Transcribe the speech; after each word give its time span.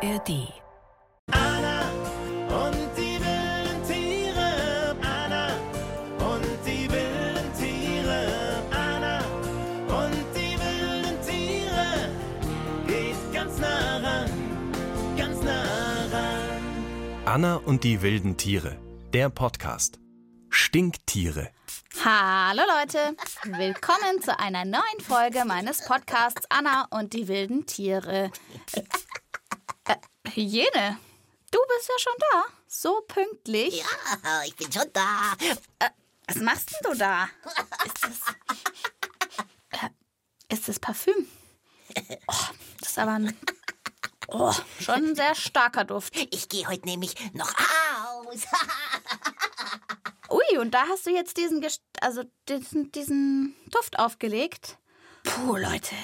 ARD. 0.00 0.52
Anna 1.32 1.80
und 2.48 2.96
die 2.96 3.18
wilden 3.18 3.82
Tiere. 3.84 4.96
Anna 5.02 5.48
und 6.20 6.44
die 6.64 6.88
wilden 6.88 7.52
Tiere. 7.58 8.62
Anna 8.70 9.18
und 9.88 10.24
die 10.36 10.56
wilden 10.56 11.20
Tiere. 11.26 12.10
Geht 12.86 13.32
ganz 13.32 13.58
nah 13.58 13.96
ran, 13.96 14.30
ganz 15.16 15.42
nah 15.42 16.06
ran. 16.12 17.24
Anna 17.24 17.56
und 17.56 17.82
die 17.82 18.00
wilden 18.00 18.36
Tiere. 18.36 18.76
Der 19.12 19.30
Podcast. 19.30 19.98
Stinktiere. 20.48 21.50
Hallo 22.04 22.62
Leute, 22.78 23.16
willkommen 23.58 24.22
zu 24.22 24.38
einer 24.38 24.64
neuen 24.64 25.00
Folge 25.04 25.44
meines 25.44 25.84
Podcasts 25.84 26.46
Anna 26.48 26.86
und 26.90 27.12
die 27.12 27.26
wilden 27.26 27.66
Tiere. 27.66 28.30
Äh, 30.28 30.40
Hyäne, 30.40 30.98
du 31.50 31.58
bist 31.68 31.88
ja 31.88 31.98
schon 31.98 32.12
da, 32.32 32.44
so 32.66 33.00
pünktlich. 33.02 33.78
Ja, 34.24 34.42
ich 34.44 34.54
bin 34.56 34.70
schon 34.72 34.90
da. 34.92 35.32
Was 36.26 36.36
machst 36.36 36.70
denn 36.72 36.92
du 36.92 36.98
da? 36.98 37.28
Ist 37.86 38.04
das, 38.04 39.80
äh, 39.82 39.88
ist 40.54 40.68
das 40.68 40.78
Parfüm? 40.80 41.26
Oh, 42.26 42.34
das 42.80 42.90
ist 42.90 42.98
aber 42.98 43.12
ein, 43.12 43.36
oh, 44.28 44.52
schon 44.80 44.94
ein 45.10 45.14
sehr 45.16 45.34
starker 45.34 45.84
Duft. 45.84 46.14
Ich 46.16 46.48
gehe 46.48 46.68
heute 46.68 46.86
nämlich 46.86 47.14
noch 47.32 47.52
aus. 47.54 48.42
Ui, 50.30 50.58
und 50.58 50.72
da 50.72 50.86
hast 50.88 51.06
du 51.06 51.10
jetzt 51.10 51.38
diesen, 51.38 51.62
Gest- 51.62 51.80
also 52.02 52.22
diesen, 52.48 52.92
diesen 52.92 53.56
Duft 53.70 53.98
aufgelegt. 53.98 54.76
Puh, 55.24 55.56
Leute, 55.56 55.94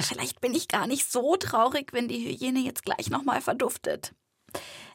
vielleicht 0.00 0.40
bin 0.40 0.54
ich 0.54 0.68
gar 0.68 0.86
nicht 0.86 1.10
so 1.10 1.36
traurig, 1.36 1.92
wenn 1.92 2.08
die 2.08 2.36
Hyäne 2.36 2.60
jetzt 2.60 2.84
gleich 2.84 3.10
nochmal 3.10 3.40
verduftet. 3.40 4.14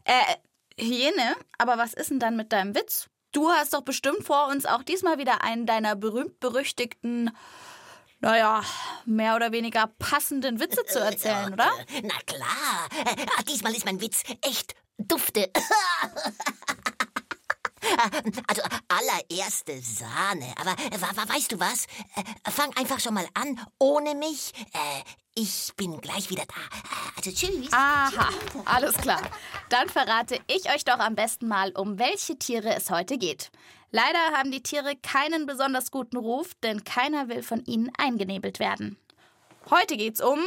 Äh, 0.05 0.35
Hyäne, 0.79 1.35
aber 1.57 1.77
was 1.77 1.93
ist 1.93 2.09
denn 2.09 2.19
dann 2.19 2.35
mit 2.35 2.51
deinem 2.51 2.75
Witz? 2.75 3.09
Du 3.31 3.49
hast 3.49 3.73
doch 3.73 3.81
bestimmt 3.81 4.23
vor, 4.23 4.47
uns 4.47 4.65
auch 4.65 4.83
diesmal 4.83 5.17
wieder 5.19 5.43
einen 5.43 5.65
deiner 5.65 5.95
berühmt-berüchtigten, 5.95 7.31
naja, 8.21 8.63
mehr 9.05 9.35
oder 9.35 9.51
weniger 9.51 9.87
passenden 9.99 10.59
Witze 10.59 10.83
zu 10.85 10.99
erzählen, 10.99 11.53
oder? 11.53 11.69
Na 12.03 12.15
klar. 12.25 12.89
Äh, 13.05 13.43
Diesmal 13.45 13.73
ist 13.75 13.85
mein 13.85 14.01
Witz 14.01 14.23
echt 14.41 14.73
dufte. 14.97 15.51
Also 18.47 18.61
allererste 18.87 19.79
Sahne. 19.81 20.53
Aber 20.59 20.71
äh, 20.71 21.29
weißt 21.33 21.51
du 21.51 21.59
was? 21.59 21.85
Äh, 22.15 22.51
Fang 22.51 22.75
einfach 22.77 22.99
schon 22.99 23.13
mal 23.13 23.27
an, 23.33 23.59
ohne 23.79 24.15
mich. 24.15 24.53
Äh, 24.73 25.03
Ich 25.35 25.71
bin 25.77 26.01
gleich 26.01 26.29
wieder 26.29 26.43
da. 26.45 26.55
Äh, 26.55 27.17
Also 27.17 27.31
tschüss. 27.31 27.71
Aha, 27.71 28.29
alles 28.65 28.95
klar. 28.97 29.21
Dann 29.69 29.87
verrate 29.89 30.39
ich 30.47 30.69
euch 30.73 30.83
doch 30.83 30.99
am 30.99 31.15
besten 31.15 31.47
mal, 31.47 31.71
um 31.71 31.97
welche 31.99 32.37
Tiere 32.37 32.73
es 32.75 32.89
heute 32.89 33.17
geht. 33.17 33.51
Leider 33.91 34.19
haben 34.37 34.51
die 34.51 34.61
Tiere 34.61 34.95
keinen 34.95 35.45
besonders 35.45 35.89
guten 35.91 36.17
Ruf, 36.17 36.53
denn 36.61 36.83
keiner 36.83 37.27
will 37.27 37.41
von 37.41 37.63
ihnen 37.65 37.91
eingenebelt 37.97 38.59
werden. 38.59 38.97
Heute 39.69 39.97
geht's 39.97 40.21
um 40.21 40.39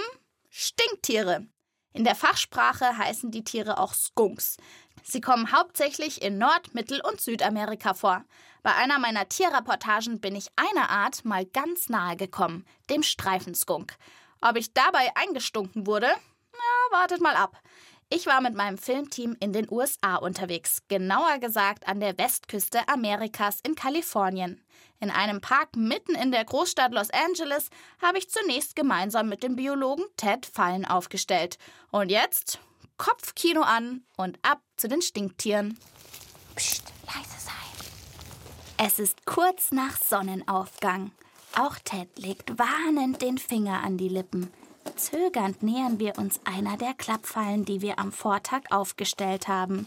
Stinktiere. 0.51 1.47
In 1.95 2.05
der 2.05 2.15
Fachsprache 2.15 2.97
heißen 2.97 3.31
die 3.31 3.45
Tiere 3.45 3.79
auch 3.79 3.95
Skunks. 3.95 4.57
Sie 5.03 5.21
kommen 5.21 5.53
hauptsächlich 5.53 6.23
in 6.23 6.39
Nord-, 6.39 6.75
Mittel- 6.75 7.01
und 7.01 7.21
Südamerika 7.21 7.95
vor. 7.95 8.25
Bei 8.63 8.75
einer 8.75 8.99
meiner 8.99 9.29
Tierreportagen 9.29 10.21
bin 10.21 10.37
ich 10.37 10.49
einer 10.57 10.91
Art 10.91 11.25
mal 11.25 11.45
ganz 11.45 11.89
nahe 11.89 12.17
gekommen, 12.17 12.65
dem 12.91 13.03
Streifenskunk. 13.03 13.97
Ob 14.41 14.57
ich 14.57 14.73
dabei 14.73 15.11
eingestunken 15.15 15.87
wurde? 15.87 16.09
Na, 16.53 16.99
wartet 16.99 17.21
mal 17.21 17.35
ab. 17.35 17.61
Ich 18.15 18.27
war 18.27 18.43
mit 18.43 18.55
meinem 18.55 18.77
Filmteam 18.77 19.37
in 19.41 19.55
den 19.55 19.67
USA 19.71 20.17
unterwegs, 20.17 20.83
genauer 20.89 21.39
gesagt 21.39 21.89
an 21.89 21.99
der 21.99 22.19
Westküste 22.19 22.87
Amerikas 22.87 23.61
in 23.63 23.75
Kalifornien. 23.75 24.63
In 25.01 25.11
einem 25.11 25.41
Park 25.41 25.77
mitten 25.77 26.15
in 26.15 26.31
der 26.31 26.45
Großstadt 26.45 26.93
Los 26.93 27.09
Angeles 27.11 27.71
habe 28.03 28.19
ich 28.19 28.31
zunächst 28.31 28.77
gemeinsam 28.77 29.29
mit 29.29 29.43
dem 29.43 29.57
Biologen 29.57 30.05
Ted 30.17 30.45
Fallen 30.45 30.85
aufgestellt. 30.85 31.57
Und 31.91 32.11
jetzt 32.11 32.61
Kopfkino 32.97 33.63
an 33.63 34.03
und 34.17 34.39
ab 34.43 34.61
zu 34.77 34.89
den 34.89 35.03
Stinktieren. 35.03 35.79
Psst, 36.55 36.93
leise 37.07 37.39
sein. 37.39 37.55
Es 38.79 38.99
ist 38.99 39.27
kurz 39.27 39.73
nach 39.73 39.97
Sonnenaufgang. 39.97 41.13
Auch 41.59 41.77
Ted 41.85 42.09
legt 42.19 42.59
warnend 42.59 43.23
den 43.23 43.39
Finger 43.39 43.83
an 43.83 43.99
die 43.99 44.09
Lippen. 44.09 44.51
Zögernd 44.97 45.63
nähern 45.63 45.99
wir 45.99 46.19
uns 46.19 46.41
einer 46.45 46.77
der 46.77 46.95
Klappfallen, 46.95 47.65
die 47.65 47.81
wir 47.81 47.99
am 47.99 48.13
Vortag 48.13 48.63
aufgestellt 48.71 49.49
haben. 49.49 49.87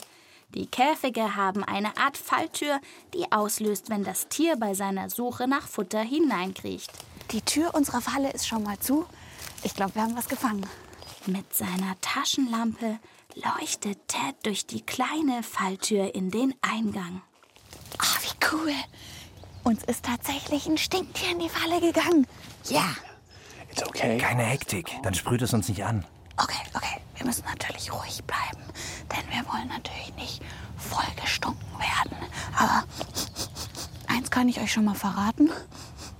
Die 0.49 0.67
Käfige 0.67 1.35
haben 1.35 1.63
eine 1.63 1.97
Art 1.97 2.17
Falltür, 2.17 2.79
die 3.13 3.31
auslöst, 3.31 3.89
wenn 3.89 4.03
das 4.03 4.27
Tier 4.27 4.55
bei 4.55 4.73
seiner 4.73 5.09
Suche 5.09 5.47
nach 5.47 5.67
Futter 5.67 6.01
hineinkriecht. 6.01 6.91
Die 7.31 7.41
Tür 7.41 7.73
unserer 7.73 8.01
Falle 8.01 8.31
ist 8.31 8.47
schon 8.47 8.63
mal 8.63 8.79
zu. 8.79 9.05
Ich 9.63 9.73
glaube, 9.73 9.95
wir 9.95 10.03
haben 10.03 10.15
was 10.15 10.29
gefangen. 10.29 10.65
Mit 11.27 11.55
seiner 11.55 11.99
Taschenlampe 12.01 12.99
leuchtet 13.33 14.07
Ted 14.07 14.35
durch 14.43 14.67
die 14.67 14.81
kleine 14.81 15.41
Falltür 15.41 16.13
in 16.13 16.29
den 16.29 16.53
Eingang. 16.61 17.21
Ah, 17.97 18.19
wie 18.21 18.47
cool. 18.51 18.73
Uns 19.63 19.83
ist 19.85 20.05
tatsächlich 20.05 20.67
ein 20.67 20.77
Stinktier 20.77 21.31
in 21.31 21.39
die 21.39 21.49
Falle 21.49 21.81
gegangen. 21.81 22.27
Ja. 22.65 22.85
It's 23.71 23.81
okay. 23.83 24.19
Keine 24.19 24.43
Hektik, 24.43 24.91
dann 25.01 25.15
sprüht 25.15 25.41
es 25.41 25.51
uns 25.51 25.67
nicht 25.67 25.83
an. 25.83 26.05
Okay, 26.37 26.61
okay. 26.75 27.01
Wir 27.15 27.25
müssen 27.25 27.45
natürlich 27.45 27.91
ruhig 27.91 28.23
bleiben. 28.25 28.63
Denn 29.11 29.27
wir 29.31 29.51
wollen 29.51 29.67
natürlich 29.69 30.13
nicht 30.17 30.43
vollgestunken 30.77 31.67
werden. 31.79 32.17
Aber 32.55 32.83
eins 34.07 34.29
kann 34.29 34.47
ich 34.47 34.59
euch 34.59 34.71
schon 34.71 34.85
mal 34.85 34.93
verraten. 34.93 35.49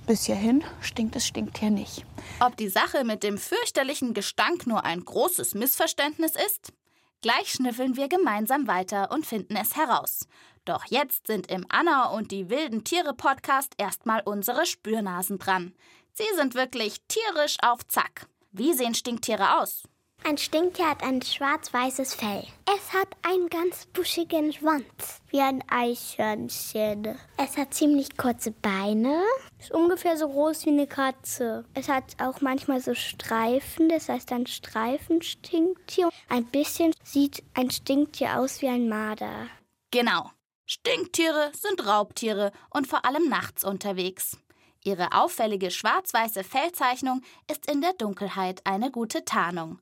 Bis 0.08 0.26
hierhin 0.26 0.64
stinkt 0.82 1.16
das 1.16 1.28
Stinktier 1.28 1.70
nicht. 1.70 2.06
Ob 2.42 2.58
die 2.58 2.68
Sache 2.68 3.06
mit 3.06 3.24
dem 3.24 3.38
fürchterlichen 3.38 4.14
Gestank 4.14 4.68
nur 4.68 4.84
ein 4.84 5.06
großes 5.06 5.54
Missverständnis 5.56 6.34
ist? 6.36 6.74
Gleich 7.22 7.54
schnüffeln 7.54 7.96
wir 7.96 8.10
gemeinsam 8.10 8.68
weiter 8.68 9.10
und 9.12 9.26
finden 9.26 9.56
es 9.56 9.78
heraus. 9.78 10.28
Doch 10.66 10.84
jetzt 10.90 11.28
sind 11.28 11.50
im 11.50 11.66
Anna 11.70 12.10
und 12.10 12.32
die 12.32 12.50
wilden 12.50 12.84
Tiere 12.84 13.14
Podcast 13.14 13.74
erstmal 13.78 14.22
unsere 14.26 14.66
Spürnasen 14.66 15.40
dran. 15.40 15.74
Sie 16.12 16.28
sind 16.36 16.56
wirklich 16.56 16.98
tierisch 17.08 17.56
auf 17.62 17.88
Zack. 17.88 18.28
Wie 18.52 18.74
sehen 18.74 18.96
Stinktiere 18.96 19.62
aus? 19.62 19.84
Ein 20.28 20.40
Stinktier 20.40 20.90
hat 20.90 21.04
ein 21.04 21.22
schwarz-weißes 21.22 22.16
Fell. 22.16 22.48
Es 22.66 22.94
hat 22.94 23.10
einen 23.22 23.48
ganz 23.48 23.86
buschigen 23.86 24.52
Schwanz, 24.52 25.22
wie 25.30 25.40
ein 25.40 25.64
Eichhörnchen. 25.70 27.16
Es 27.38 27.58
hat 27.58 27.76
ziemlich 27.76 28.18
kurze 28.18 28.50
Beine, 28.50 29.22
ist 29.60 29.70
ungefähr 29.70 30.18
so 30.18 30.28
groß 30.28 30.66
wie 30.66 30.72
eine 30.72 30.88
Katze. 30.88 31.64
Es 31.76 31.90
hat 31.90 32.20
auch 32.20 32.42
manchmal 32.42 32.82
so 32.82 32.96
Streifen, 32.96 33.88
das 33.88 34.10
heißt 34.10 34.32
ein 34.32 34.48
Streifenstinktier. 34.48 36.10
Ein 36.28 36.46
bisschen 36.46 36.96
sieht 37.04 37.44
ein 37.54 37.70
Stinktier 37.70 38.40
aus 38.40 38.64
wie 38.64 38.70
ein 38.70 38.90
Marder. 38.90 39.46
Genau. 39.92 40.32
Stinktiere 40.66 41.52
sind 41.54 41.86
Raubtiere 41.86 42.52
und 42.72 42.88
vor 42.88 43.06
allem 43.06 43.30
nachts 43.30 43.64
unterwegs. 43.64 44.40
Ihre 44.84 45.12
auffällige 45.12 45.70
schwarz-weiße 45.70 46.44
Fellzeichnung 46.44 47.22
ist 47.48 47.70
in 47.70 47.82
der 47.82 47.94
Dunkelheit 47.94 48.62
eine 48.66 48.90
gute 48.90 49.24
Tarnung. 49.24 49.80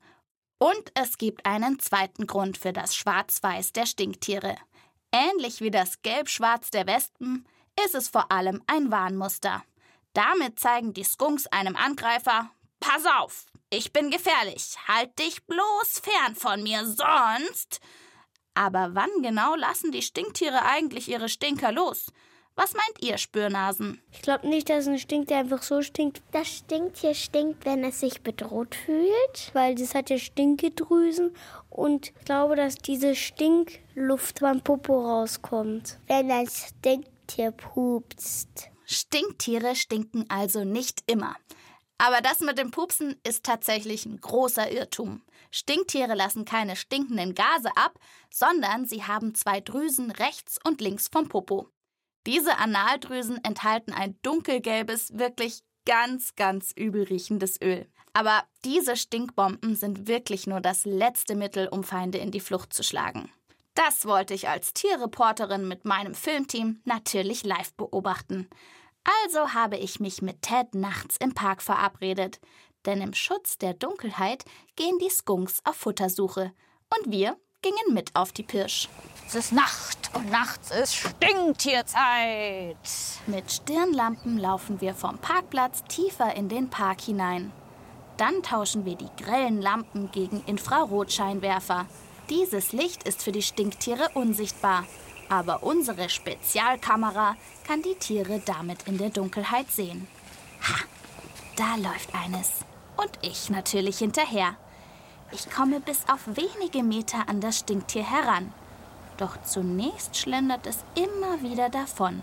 Und 0.64 0.94
es 0.94 1.18
gibt 1.18 1.46
einen 1.46 1.78
zweiten 1.80 2.26
Grund 2.26 2.58
für 2.58 2.72
das 2.72 2.96
Schwarz-Weiß 2.96 3.74
der 3.74 3.86
Stinktiere. 3.86 4.56
Ähnlich 5.12 5.60
wie 5.60 5.72
das 5.72 6.02
Gelb-Schwarz 6.04 6.72
der 6.72 6.88
Wespen 6.88 7.46
ist 7.84 7.96
es 7.96 8.08
vor 8.08 8.32
allem 8.32 8.64
ein 8.68 8.90
Warnmuster. 8.90 9.62
Damit 10.14 10.58
zeigen 10.58 10.94
die 10.94 11.04
Skunks 11.04 11.48
einem 11.48 11.76
Angreifer: 11.76 12.50
Pass 12.80 13.06
auf, 13.06 13.46
ich 13.70 13.92
bin 13.92 14.10
gefährlich, 14.10 14.78
halt 14.88 15.20
dich 15.20 15.46
bloß 15.48 16.02
fern 16.02 16.34
von 16.34 16.64
mir, 16.64 16.86
sonst. 16.86 17.82
Aber 18.54 18.92
wann 18.96 19.12
genau 19.22 19.56
lassen 19.56 19.92
die 19.92 20.02
Stinktiere 20.02 20.64
eigentlich 20.64 21.10
ihre 21.10 21.28
Stinker 21.28 21.74
los? 21.74 22.06
Was 22.56 22.74
meint 22.76 23.02
ihr, 23.02 23.18
Spürnasen? 23.18 24.00
Ich 24.12 24.22
glaube 24.22 24.48
nicht, 24.48 24.70
dass 24.70 24.88
ein 24.88 25.00
Stinktier 25.00 25.38
einfach 25.38 25.64
so 25.64 25.82
stinkt. 25.82 26.22
Das 26.32 26.48
Stinktier 26.48 27.16
stinkt, 27.16 27.66
wenn 27.66 27.84
es 27.84 28.00
sich 28.00 28.22
bedroht 28.22 28.76
fühlt, 28.76 29.50
weil 29.54 29.74
das 29.74 29.96
hat 29.96 30.12
ja 30.12 30.20
Stinkedrüsen. 30.20 31.36
Und 31.70 32.08
ich 32.10 32.26
glaube, 32.26 32.56
dass 32.56 32.76
diese 32.76 33.16
Stinkluft 33.16 34.42
beim 34.42 34.62
Popo 34.62 35.02
rauskommt. 35.02 35.98
Wenn 36.06 36.30
ein 36.30 36.48
Stinktier 36.48 37.52
pupst. 37.52 38.70
Stinktiere 38.86 39.76
stinken 39.76 40.26
also 40.30 40.64
nicht 40.64 41.02
immer. 41.08 41.36
Aber 41.98 42.22
das 42.22 42.40
mit 42.42 42.60
dem 42.60 42.70
Pupsen 42.70 43.16
ist 43.24 43.44
tatsächlich 43.46 44.06
ein 44.06 44.20
großer 44.20 44.72
Irrtum. 44.72 45.24
Stinktiere 45.50 46.16
lassen 46.16 46.46
keine 46.46 46.76
stinkenden 46.76 47.34
Gase 47.34 47.70
ab, 47.76 47.98
sondern 48.30 48.86
sie 48.86 49.04
haben 49.04 49.34
zwei 49.34 49.62
Drüsen 49.62 50.12
rechts 50.12 50.60
und 50.64 50.82
links 50.82 51.08
vom 51.08 51.30
Popo. 51.30 51.70
Diese 52.26 52.58
Analdrüsen 52.58 53.44
enthalten 53.44 53.94
ein 53.94 54.18
dunkelgelbes, 54.22 55.18
wirklich 55.18 55.62
ganz, 55.86 56.36
ganz 56.36 56.72
übel 56.76 57.04
riechendes 57.04 57.62
Öl. 57.62 57.88
Aber 58.14 58.44
diese 58.64 58.96
Stinkbomben 58.96 59.76
sind 59.76 60.08
wirklich 60.08 60.48
nur 60.48 60.62
das 60.62 60.86
letzte 60.86 61.36
Mittel, 61.36 61.68
um 61.68 61.84
Feinde 61.84 62.20
in 62.20 62.32
die 62.32 62.40
Flucht 62.40 62.72
zu 62.72 62.84
schlagen. 62.84 63.30
Das 63.76 64.06
wollte 64.06 64.36
ich 64.36 64.48
als 64.48 64.74
Tierreporterin 64.74 65.68
mit 65.68 65.84
meinem 65.84 66.14
Filmteam 66.14 66.82
natürlich 66.86 67.44
live 67.44 67.74
beobachten. 67.74 68.48
Also 69.26 69.54
habe 69.54 69.78
ich 69.78 70.00
mich 70.00 70.22
mit 70.22 70.44
Ted 70.44 70.76
nachts 70.76 71.18
im 71.18 71.34
Park 71.34 71.62
verabredet. 71.62 72.40
Denn 72.86 73.02
im 73.02 73.14
Schutz 73.14 73.58
der 73.58 73.74
Dunkelheit 73.74 74.46
gehen 74.76 75.00
die 75.00 75.10
Skunks 75.10 75.62
auf 75.64 75.76
Futtersuche. 75.76 76.54
Und 76.98 77.12
wir 77.12 77.38
gingen 77.64 77.96
mit 77.96 78.16
auf 78.16 78.32
die 78.32 78.44
Pirsch. 78.44 78.88
Es 79.28 79.34
ist 79.34 79.52
Nacht 79.54 80.12
und 80.14 80.30
nachts 80.30 80.70
ist 80.70 80.96
Stinktierzeit. 80.96 82.78
Mit 83.26 83.52
Stirnlampen 83.52 84.38
laufen 84.38 84.80
wir 84.82 84.94
vom 84.94 85.18
Parkplatz 85.18 85.84
tiefer 85.86 86.36
in 86.36 86.50
den 86.50 86.70
Park 86.70 87.02
hinein. 87.02 87.52
Dann 88.18 88.44
tauschen 88.44 88.86
wir 88.86 88.96
die 88.96 89.10
grellen 89.18 89.60
Lampen 89.60 90.12
gegen 90.12 90.44
Infrarotscheinwerfer. 90.46 91.88
Dieses 92.30 92.74
Licht 92.74 93.08
ist 93.08 93.24
für 93.24 93.32
die 93.32 93.42
Stinktiere 93.42 94.10
unsichtbar, 94.14 94.86
aber 95.30 95.64
unsere 95.64 96.10
Spezialkamera 96.10 97.36
kann 97.66 97.82
die 97.82 97.96
Tiere 97.96 98.40
damit 98.46 98.84
in 98.88 99.00
der 99.00 99.10
Dunkelheit 99.10 99.72
sehen. 99.72 100.08
Ha, 100.62 100.76
da 101.56 101.76
läuft 101.78 102.14
eines. 102.14 102.52
Und 102.98 103.12
ich 103.22 103.50
natürlich 103.50 103.98
hinterher. 103.98 104.56
Ich 105.36 105.50
komme 105.50 105.80
bis 105.80 106.02
auf 106.08 106.28
wenige 106.28 106.84
Meter 106.84 107.28
an 107.28 107.42
das 107.42 107.58
Stinktier 107.58 108.04
heran. 108.04 108.54
Doch 109.18 109.42
zunächst 109.44 110.16
schlendert 110.16 110.68
es 110.68 110.78
immer 110.94 111.42
wieder 111.42 111.70
davon. 111.70 112.22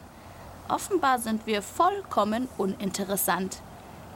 Offenbar 0.68 1.18
sind 1.18 1.44
wir 1.44 1.60
vollkommen 1.60 2.46
uninteressant. 2.56 3.62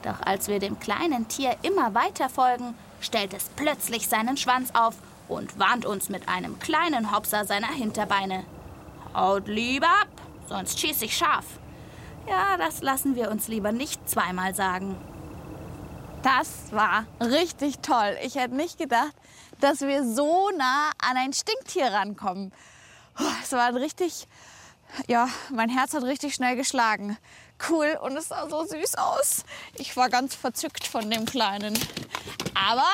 Doch 0.01 0.21
als 0.21 0.47
wir 0.47 0.59
dem 0.59 0.79
kleinen 0.79 1.27
Tier 1.27 1.57
immer 1.61 1.93
weiter 1.93 2.29
folgen, 2.29 2.73
stellt 3.01 3.33
es 3.33 3.49
plötzlich 3.57 4.07
seinen 4.07 4.37
Schwanz 4.37 4.71
auf 4.73 4.95
und 5.27 5.59
warnt 5.59 5.85
uns 5.85 6.07
mit 6.07 6.29
einem 6.29 6.57
kleinen 6.59 7.13
Hopser 7.13 7.43
seiner 7.43 7.73
Hinterbeine. 7.73 8.45
Haut 9.13 9.49
lieber 9.49 9.87
ab, 9.87 10.07
sonst 10.47 10.79
schieß 10.79 11.01
ich 11.01 11.17
scharf. 11.17 11.45
Ja, 12.29 12.55
das 12.57 12.81
lassen 12.81 13.15
wir 13.15 13.29
uns 13.29 13.49
lieber 13.49 13.73
nicht 13.73 14.09
zweimal 14.09 14.55
sagen. 14.55 14.95
Das 16.25 16.71
war 16.71 17.05
richtig 17.21 17.81
toll. 17.83 18.17
Ich 18.23 18.33
hätte 18.33 18.55
nicht 18.55 18.79
gedacht, 18.79 19.13
dass 19.59 19.81
wir 19.81 20.03
so 20.03 20.49
nah 20.57 20.89
an 20.97 21.17
ein 21.17 21.33
Stinktier 21.33 21.93
rankommen. 21.93 22.51
Es 23.43 23.51
war 23.51 23.75
richtig, 23.75 24.27
ja, 25.05 25.29
mein 25.53 25.69
Herz 25.69 25.93
hat 25.93 26.01
richtig 26.01 26.33
schnell 26.33 26.55
geschlagen. 26.55 27.15
Cool 27.69 27.99
und 28.01 28.17
es 28.17 28.29
sah 28.29 28.49
so 28.49 28.65
süß 28.65 28.95
aus. 28.95 29.43
Ich 29.75 29.95
war 29.97 30.09
ganz 30.09 30.33
verzückt 30.33 30.87
von 30.87 31.11
dem 31.11 31.27
Kleinen. 31.27 31.77
Aber 32.55 32.89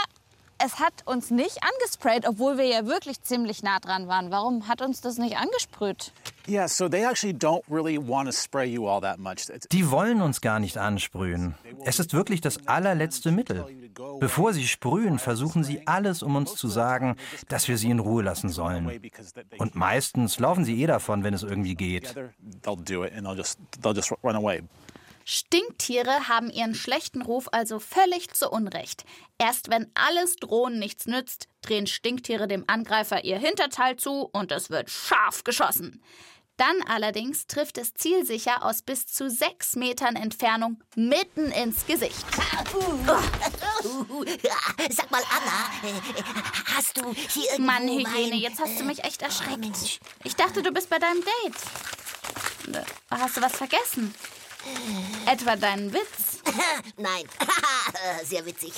es 0.63 0.79
hat 0.79 0.93
uns 1.05 1.31
nicht 1.31 1.59
angesprayt, 1.63 2.27
obwohl 2.27 2.57
wir 2.57 2.65
ja 2.65 2.85
wirklich 2.85 3.21
ziemlich 3.21 3.63
nah 3.63 3.79
dran 3.79 4.07
waren. 4.07 4.31
Warum 4.31 4.67
hat 4.67 4.81
uns 4.81 5.01
das 5.01 5.17
nicht 5.17 5.37
angesprüht? 5.37 6.11
Yeah, 6.47 6.67
so 6.67 6.89
they 6.89 7.03
actually 7.05 7.35
don't 7.35 7.61
really 7.69 7.97
want 7.99 8.27
to 8.27 8.31
spray 8.31 8.65
you 8.65 8.87
all 8.87 8.99
that 9.01 9.19
much. 9.19 9.47
It's- 9.49 9.67
Die 9.71 9.89
wollen 9.91 10.21
uns 10.21 10.41
gar 10.41 10.59
nicht 10.59 10.77
ansprühen. 10.77 11.55
Es 11.85 11.99
ist 11.99 12.13
wirklich 12.13 12.41
das 12.41 12.67
allerletzte 12.67 13.31
Mittel. 13.31 13.65
Bevor 14.19 14.53
sie 14.53 14.67
sprühen, 14.67 15.19
versuchen 15.19 15.63
sie 15.63 15.85
alles, 15.87 16.23
um 16.23 16.35
uns 16.35 16.55
zu 16.55 16.67
sagen, 16.67 17.15
dass 17.49 17.67
wir 17.67 17.77
sie 17.77 17.89
in 17.91 17.99
Ruhe 17.99 18.23
lassen 18.23 18.49
sollen. 18.49 18.89
Und 19.59 19.75
meistens 19.75 20.39
laufen 20.39 20.65
sie 20.65 20.81
eh 20.81 20.87
davon, 20.87 21.23
wenn 21.23 21.33
es 21.33 21.43
irgendwie 21.43 21.75
geht. 21.75 22.15
They'll 22.63 22.83
do 22.83 23.03
it 23.03 23.13
and 23.15 23.25
they'll 23.27 23.37
just 23.37 23.59
they'll 23.81 23.95
just 23.95 24.11
run 24.23 24.35
away. 24.35 24.63
Stinktiere 25.25 26.27
haben 26.27 26.49
ihren 26.49 26.75
schlechten 26.75 27.21
Ruf 27.21 27.47
also 27.51 27.79
völlig 27.79 28.33
zu 28.33 28.49
Unrecht. 28.49 29.05
Erst 29.37 29.69
wenn 29.69 29.91
alles 29.93 30.35
Drohen 30.35 30.79
nichts 30.79 31.05
nützt, 31.05 31.47
drehen 31.61 31.87
Stinktiere 31.87 32.47
dem 32.47 32.63
Angreifer 32.67 33.23
ihr 33.23 33.37
Hinterteil 33.37 33.95
zu 33.97 34.29
und 34.31 34.51
es 34.51 34.69
wird 34.69 34.89
scharf 34.89 35.43
geschossen. 35.43 36.01
Dann 36.57 36.83
allerdings 36.87 37.47
trifft 37.47 37.79
es 37.79 37.93
zielsicher 37.95 38.63
aus 38.63 38.83
bis 38.83 39.07
zu 39.07 39.31
sechs 39.31 39.75
Metern 39.75 40.15
Entfernung 40.15 40.83
mitten 40.95 41.51
ins 41.51 41.87
Gesicht. 41.87 42.23
Sag 44.91 45.09
mal, 45.09 45.23
Anna, 45.31 45.71
äh, 45.83 46.23
hast 46.75 46.97
du 46.97 47.13
hier 47.13 47.51
irgendwo 47.53 47.71
Mann, 47.71 47.87
Hygiene, 47.87 48.35
jetzt 48.35 48.59
hast 48.59 48.77
du 48.77 48.83
äh, 48.83 48.87
mich 48.87 49.03
echt 49.03 49.23
oh, 49.23 49.25
erschreckt. 49.25 49.57
Mensch. 49.57 49.99
Ich 50.23 50.35
dachte, 50.35 50.61
du 50.61 50.71
bist 50.71 50.89
bei 50.89 50.99
deinem 50.99 51.23
Date. 51.23 51.55
Äh, 52.75 52.83
Hast 53.09 53.37
du 53.37 53.41
was 53.41 53.53
vergessen? 53.53 54.13
Etwa 55.25 55.55
deinen 55.55 55.91
Witz? 55.93 56.41
Nein, 56.97 57.23
sehr 58.25 58.45
witzig. 58.45 58.73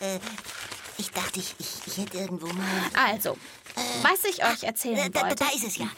Äh, 0.00 0.18
ich 0.98 1.10
dachte, 1.10 1.40
ich, 1.40 1.54
ich, 1.86 1.96
hätte 1.98 2.18
irgendwo 2.18 2.46
mal... 2.46 2.66
Also, 2.94 3.36
was 4.02 4.24
ich 4.24 4.44
euch 4.44 4.62
Äh, 4.62 4.66
erzählen 4.66 5.10
da, 5.12 5.20
da, 5.20 5.26
wollte. 5.28 5.44
da 5.44 5.50
ist 5.50 5.64
es 5.64 5.76
ja. 5.76 5.88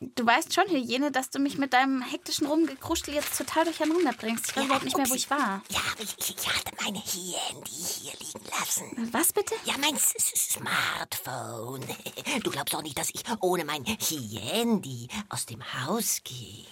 Du 0.00 0.26
weißt 0.26 0.52
schon, 0.52 0.68
Hygiene, 0.68 1.10
dass 1.10 1.30
du 1.30 1.38
mich 1.38 1.58
mit 1.58 1.72
deinem 1.72 2.02
hektischen 2.02 2.46
Rumgekruschel 2.46 3.14
jetzt 3.14 3.36
total 3.36 3.64
durcheinander 3.64 4.12
bringst. 4.12 4.50
Ich 4.50 4.56
weiß 4.56 4.64
überhaupt 4.64 4.84
nicht 4.84 4.96
mehr, 4.96 5.08
wo 5.08 5.14
ich 5.14 5.30
war. 5.30 5.62
Ja, 5.70 5.80
aber 5.92 6.02
ich, 6.02 6.16
ich, 6.18 6.48
hatte 6.48 6.72
meine 6.82 6.98
Handy 6.98 7.70
hier 7.70 8.12
liegen 8.18 8.44
lassen. 8.58 9.08
Was 9.12 9.32
bitte? 9.32 9.54
Ja, 9.64 9.74
mein 9.80 9.94
S 9.94 10.14
S 10.14 10.54
Smartphone. 10.54 11.84
Du 12.42 12.50
glaubst 12.50 12.74
doch 12.74 12.82
nicht, 12.82 12.98
dass 12.98 13.10
ich 13.10 13.22
ohne 13.40 13.64
mein 13.64 13.84
Handy 13.84 15.08
aus 15.28 15.46
dem 15.46 15.62
Haus 15.86 16.20
gehe. 16.24 16.66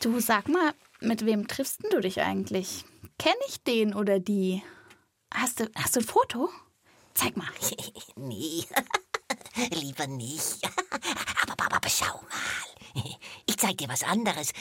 Du 0.00 0.20
sag 0.20 0.48
mal, 0.48 0.74
mit 1.00 1.24
wem 1.26 1.48
triffst 1.48 1.82
denn 1.82 1.90
du 1.90 2.00
dich 2.00 2.20
eigentlich? 2.20 2.84
Kenn 3.18 3.34
ich 3.48 3.62
den 3.62 3.94
oder 3.94 4.18
die? 4.18 4.62
Hast 5.32 5.60
du, 5.60 5.70
hast 5.76 5.96
du 5.96 6.00
ein 6.00 6.06
Foto? 6.06 6.50
Zeig 7.14 7.36
mal. 7.36 7.48
nee, 8.16 8.64
lieber 9.70 10.06
nicht. 10.06 10.60
Aber, 11.72 11.88
schau 11.88 12.20
mal. 12.22 12.72
Ich 13.46 13.56
zeig 13.56 13.78
dir 13.78 13.88
was 13.88 14.02
anderes. 14.02 14.52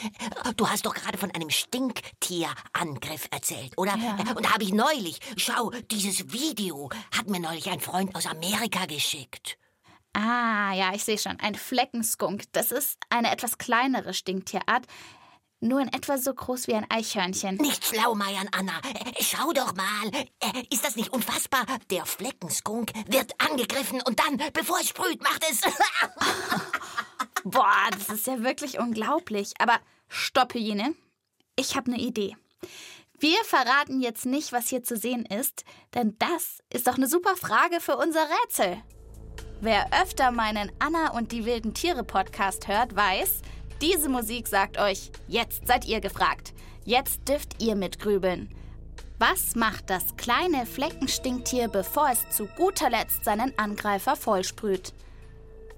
Du 0.58 0.68
hast 0.68 0.86
doch 0.86 0.94
gerade 0.94 1.18
von 1.18 1.32
einem 1.32 1.50
Stinktierangriff 1.50 3.28
erzählt, 3.32 3.78
oder? 3.78 3.96
Ja. 3.98 4.18
Und 4.36 4.52
habe 4.54 4.64
ich 4.64 4.74
neulich. 4.74 5.20
Schau, 5.38 5.72
dieses 5.92 6.32
Video 6.32 6.90
hat 7.16 7.28
mir 7.28 7.40
neulich 7.40 7.70
ein 7.70 7.80
Freund 7.80 8.16
aus 8.16 8.26
Amerika 8.26 8.86
geschickt. 8.86 9.58
Ah, 10.14 10.74
ja, 10.74 10.94
ich 10.94 11.04
sehe 11.04 11.18
schon. 11.18 11.40
Ein 11.40 11.56
Fleckenskunk. 11.56 12.44
Das 12.52 12.72
ist 12.72 12.98
eine 13.10 13.32
etwas 13.32 13.58
kleinere 13.58 14.14
Stinktierart. 14.14 14.86
Nur 15.64 15.80
in 15.80 15.94
etwa 15.94 16.18
so 16.18 16.34
groß 16.34 16.68
wie 16.68 16.74
ein 16.74 16.90
Eichhörnchen. 16.90 17.56
Nicht 17.58 17.86
schlaumeiern, 17.86 18.50
Anna. 18.52 18.74
Äh, 18.80 19.24
Schau 19.24 19.54
doch 19.54 19.76
mal. 19.76 20.10
Äh, 20.40 20.64
Ist 20.72 20.84
das 20.84 20.96
nicht 20.96 21.14
unfassbar? 21.14 21.66
Der 21.92 22.06
Fleckenskunk 22.08 22.92
wird 23.08 23.34
angegriffen 23.40 24.02
und 24.02 24.20
dann, 24.20 24.42
bevor 24.54 24.80
es 24.80 24.90
sprüht, 24.90 25.22
macht 25.22 25.46
es. 25.50 25.62
Boah, 27.44 27.90
das 27.92 28.10
ist 28.10 28.26
ja 28.28 28.42
wirklich 28.44 28.80
unglaublich. 28.80 29.54
Aber 29.60 29.80
stopp, 30.08 30.56
Hygiene. 30.56 30.96
Ich 31.56 31.76
habe 31.76 31.92
eine 31.92 32.02
Idee. 32.02 32.36
Wir 33.20 33.44
verraten 33.44 34.02
jetzt 34.02 34.26
nicht, 34.26 34.52
was 34.52 34.68
hier 34.68 34.82
zu 34.82 34.98
sehen 34.98 35.28
ist, 35.28 35.64
denn 35.94 36.16
das 36.18 36.64
ist 36.72 36.88
doch 36.88 36.96
eine 36.96 37.08
super 37.08 37.36
Frage 37.36 37.80
für 37.80 37.98
unser 37.98 38.28
Rätsel. 38.44 38.82
Wer 39.60 39.94
öfter 40.02 40.32
meinen 40.32 40.72
Anna 40.80 41.12
und 41.12 41.32
die 41.32 41.46
wilden 41.46 41.76
Tiere 41.76 42.04
Podcast 42.04 42.68
hört, 42.68 42.96
weiß, 42.96 43.42
diese 43.82 44.10
Musik 44.10 44.48
sagt 44.48 44.78
euch, 44.78 45.12
jetzt 45.28 45.68
seid 45.68 45.86
ihr 45.86 46.00
gefragt. 46.00 46.54
Jetzt 46.86 47.28
dürft 47.28 47.62
ihr 47.62 47.76
mitgrübeln. 47.76 48.50
Was 49.20 49.56
macht 49.56 49.90
das 49.90 50.16
kleine 50.18 50.66
Fleckenstinktier, 50.66 51.68
bevor 51.68 52.10
es 52.12 52.36
zu 52.36 52.48
guter 52.58 52.90
Letzt 52.90 53.24
seinen 53.24 53.58
Angreifer 53.58 54.16
vollsprüht? 54.16 54.94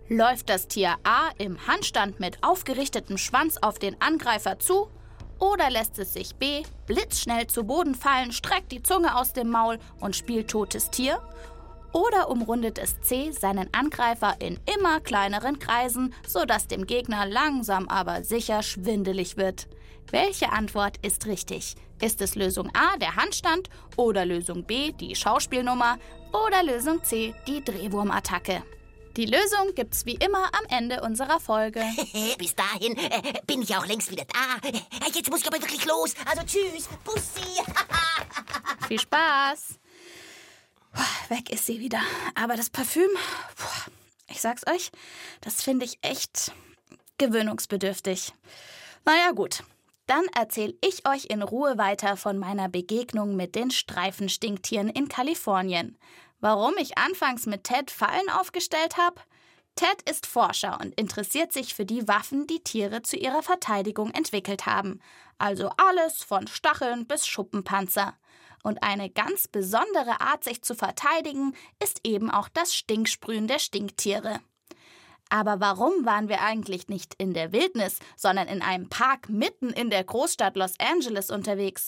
Läuft 0.10 0.50
das 0.50 0.68
Tier 0.68 0.96
A 1.04 1.30
im 1.38 1.66
Handstand 1.68 2.20
mit 2.20 2.44
aufgerichtetem 2.44 3.18
Schwanz 3.18 3.58
auf 3.58 3.80
den 3.80 4.00
Angreifer 4.02 4.60
zu? 4.60 4.90
Oder 5.40 5.70
lässt 5.70 6.00
es 6.00 6.14
sich 6.14 6.36
B 6.36 6.64
blitzschnell 6.86 7.48
zu 7.48 7.64
Boden 7.64 7.96
fallen, 7.96 8.32
streckt 8.32 8.72
die 8.72 8.84
Zunge 8.84 9.16
aus 9.16 9.34
dem 9.34 9.50
Maul 9.50 9.80
und 10.00 10.16
spielt 10.16 10.50
totes 10.50 10.90
Tier? 10.90 11.22
Oder 11.94 12.30
umrundet 12.30 12.80
es 12.80 13.00
C 13.02 13.32
seinen 13.32 13.72
Angreifer 13.74 14.36
in 14.40 14.60
immer 14.76 15.00
kleineren 15.00 15.60
Kreisen, 15.60 16.14
sodass 16.28 16.68
dem 16.68 16.88
Gegner 16.88 17.26
langsam 17.28 17.88
aber 17.88 18.24
sicher 18.24 18.64
schwindelig 18.64 19.38
wird? 19.38 19.68
Welche 20.10 20.52
Antwort 20.52 20.98
ist 21.06 21.28
richtig? 21.28 21.76
Ist 22.02 22.22
es 22.22 22.36
Lösung 22.36 22.70
A, 22.76 22.98
der 22.98 23.16
Handstand, 23.16 23.70
oder 23.96 24.26
Lösung 24.26 24.66
B, 24.66 24.92
die 24.92 25.16
Schauspielnummer, 25.16 25.98
oder 26.34 26.64
Lösung 26.64 27.04
C, 27.04 27.34
die 27.48 27.64
Drehwurmattacke? 27.64 28.64
Die 29.16 29.26
Lösung 29.28 29.76
gibt's 29.76 30.08
wie 30.08 30.16
immer 30.16 30.50
am 30.54 30.66
Ende 30.70 31.02
unserer 31.02 31.40
Folge. 31.40 31.84
Bis 32.40 32.56
dahin 32.56 32.98
äh, 32.98 33.34
bin 33.46 33.62
ich 33.62 33.76
auch 33.76 33.86
längst 33.86 34.10
wieder 34.10 34.26
da. 34.26 34.68
Äh, 34.68 35.12
Jetzt 35.14 35.30
muss 35.30 35.42
ich 35.42 35.48
aber 35.48 35.62
wirklich 35.62 35.86
los. 35.86 36.16
Also 36.26 36.42
tschüss, 36.42 36.90
Bussi. 37.04 37.62
Viel 38.88 39.00
Spaß! 39.00 39.83
Weg 41.34 41.50
ist 41.50 41.66
sie 41.66 41.80
wieder. 41.80 42.00
Aber 42.36 42.56
das 42.56 42.70
Parfüm, 42.70 43.10
ich 44.30 44.40
sag's 44.40 44.68
euch, 44.68 44.92
das 45.42 45.64
finde 45.64 45.84
ich 45.84 45.98
echt 46.04 46.52
gewöhnungsbedürftig. 47.18 48.34
Naja, 49.04 49.32
gut. 49.32 49.64
Dann 50.06 50.26
erzähle 50.38 50.76
ich 50.82 51.08
euch 51.08 51.26
in 51.26 51.42
Ruhe 51.42 51.80
weiter 51.80 52.18
von 52.18 52.38
meiner 52.38 52.70
Begegnung 52.70 53.36
mit 53.36 53.56
den 53.56 53.72
Streifenstinktieren 53.72 54.90
in 54.90 55.08
Kalifornien. 55.08 55.98
Warum 56.40 56.76
ich 56.78 57.00
anfangs 57.00 57.48
mit 57.48 57.64
Ted 57.64 57.90
Fallen 57.90 58.30
aufgestellt 58.30 58.98
habe? 58.98 59.20
Ted 59.76 60.08
ist 60.08 60.28
Forscher 60.28 60.78
und 60.82 60.94
interessiert 61.00 61.52
sich 61.52 61.74
für 61.74 61.86
die 61.86 62.08
Waffen, 62.08 62.46
die 62.46 62.60
Tiere 62.60 63.02
zu 63.02 63.18
ihrer 63.18 63.42
Verteidigung 63.42 64.12
entwickelt 64.12 64.68
haben. 64.68 65.00
Also 65.40 65.72
alles 65.78 66.22
von 66.22 66.46
Stacheln 66.46 67.08
bis 67.08 67.26
Schuppenpanzer. 67.26 68.14
Und 68.64 68.82
eine 68.82 69.10
ganz 69.10 69.48
besondere 69.48 70.22
Art, 70.22 70.44
sich 70.44 70.64
zu 70.64 70.74
verteidigen, 70.74 71.54
ist 71.84 72.00
eben 72.04 72.32
auch 72.32 72.50
das 72.50 72.74
Stinksprühen 72.74 73.48
der 73.48 73.60
Stinktiere. 73.60 74.40
Aber 75.30 75.60
warum 75.60 76.06
waren 76.06 76.30
wir 76.30 76.42
eigentlich 76.42 76.88
nicht 76.88 77.16
in 77.18 77.34
der 77.34 77.52
Wildnis, 77.52 78.00
sondern 78.16 78.48
in 78.48 78.62
einem 78.62 78.88
Park 78.90 79.30
mitten 79.30 79.70
in 79.70 79.90
der 79.90 80.04
Großstadt 80.04 80.56
Los 80.56 80.76
Angeles 80.80 81.30
unterwegs? 81.30 81.88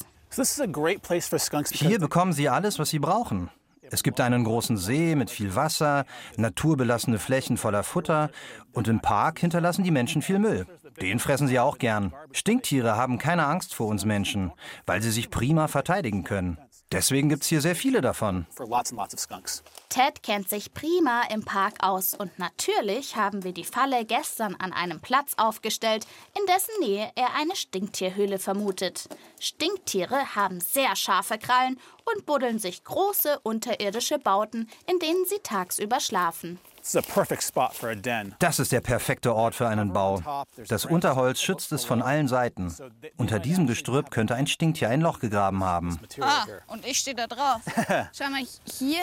Hier 1.72 2.00
bekommen 2.00 2.34
sie 2.34 2.50
alles, 2.50 2.78
was 2.78 2.90
sie 2.90 3.00
brauchen. 3.00 3.50
Es 3.92 4.04
gibt 4.04 4.20
einen 4.20 4.44
großen 4.44 4.78
See 4.78 5.16
mit 5.16 5.30
viel 5.30 5.56
Wasser, 5.56 6.06
naturbelassene 6.38 7.20
Flächen 7.20 7.58
voller 7.58 7.84
Futter 7.84 8.32
und 8.74 8.88
im 8.88 9.00
Park 9.00 9.40
hinterlassen 9.40 9.84
die 9.84 9.92
Menschen 9.92 10.22
viel 10.22 10.40
Müll. 10.40 10.66
Den 11.00 11.20
fressen 11.20 11.48
sie 11.48 11.60
auch 11.60 11.78
gern. 11.78 12.14
Stinktiere 12.32 12.96
haben 12.96 13.20
keine 13.20 13.46
Angst 13.46 13.76
vor 13.76 13.88
uns 13.88 14.06
Menschen, 14.06 14.52
weil 14.86 15.02
sie 15.02 15.12
sich 15.12 15.30
prima 15.30 15.68
verteidigen 15.68 16.24
können. 16.24 16.58
Deswegen 16.92 17.30
gibt's 17.30 17.48
hier 17.48 17.62
sehr 17.62 17.76
viele 17.76 18.02
davon. 18.02 18.46
for 18.52 18.68
lots 18.68 18.92
and 18.92 19.00
lots 19.00 19.14
of 19.14 19.20
skunks. 19.20 19.64
Ted 19.90 20.22
kennt 20.24 20.50
sich 20.50 20.74
prima 20.74 21.24
im 21.34 21.44
Park 21.44 21.76
aus 21.80 22.14
und 22.14 22.38
natürlich 22.38 23.16
haben 23.16 23.44
wir 23.44 23.54
die 23.54 23.64
Falle 23.64 24.06
gestern 24.06 24.56
an 24.56 24.72
einem 24.72 25.00
Platz 25.00 25.34
aufgestellt, 25.38 26.06
in 26.38 26.46
dessen 26.46 26.74
Nähe 26.80 27.12
er 27.16 27.34
eine 27.36 27.56
Stinktierhöhle 27.56 28.40
vermutet. 28.40 29.10
Stinktiere 29.40 30.36
haben 30.36 30.60
sehr 30.60 30.96
scharfe 30.96 31.38
Krallen 31.38 31.80
und 32.14 32.26
buddeln 32.26 32.60
sich 32.60 32.84
große 32.84 33.40
unterirdische 33.44 34.20
Bauten, 34.20 34.70
in 34.88 35.00
denen 35.00 35.26
sie 35.26 35.40
tagsüber 35.42 36.00
schlafen. 36.00 36.60
This 36.86 36.94
is 36.94 37.10
a 37.10 37.14
perfect 37.14 37.42
spot 37.42 37.74
for 37.74 37.90
a 37.90 37.96
den. 37.96 38.36
Das 38.38 38.60
ist 38.60 38.72
der 38.72 38.80
perfekte 38.80 39.34
Ort 39.34 39.56
für 39.56 39.68
einen 39.68 39.92
Bau. 39.92 40.22
Das 40.68 40.86
Unterholz 40.86 41.42
schützt 41.42 41.72
es 41.72 41.84
von 41.84 42.04
allen 42.04 42.28
Seiten. 42.28 42.72
Unter 43.18 43.40
diesem 43.40 43.66
Gestrüpp 43.66 44.12
könnte 44.12 44.36
ein 44.36 44.46
Stinktier 44.46 44.90
ein 44.90 45.02
Loch 45.02 45.20
gegraben 45.20 45.64
haben. 45.64 46.00
Ah, 46.22 46.46
und 46.68 46.86
ich 46.86 47.00
stehe 47.00 47.16
da 47.16 47.26
drauf. 47.26 47.62
Schau 48.16 48.30
mal, 48.30 48.44
hier. 48.78 49.02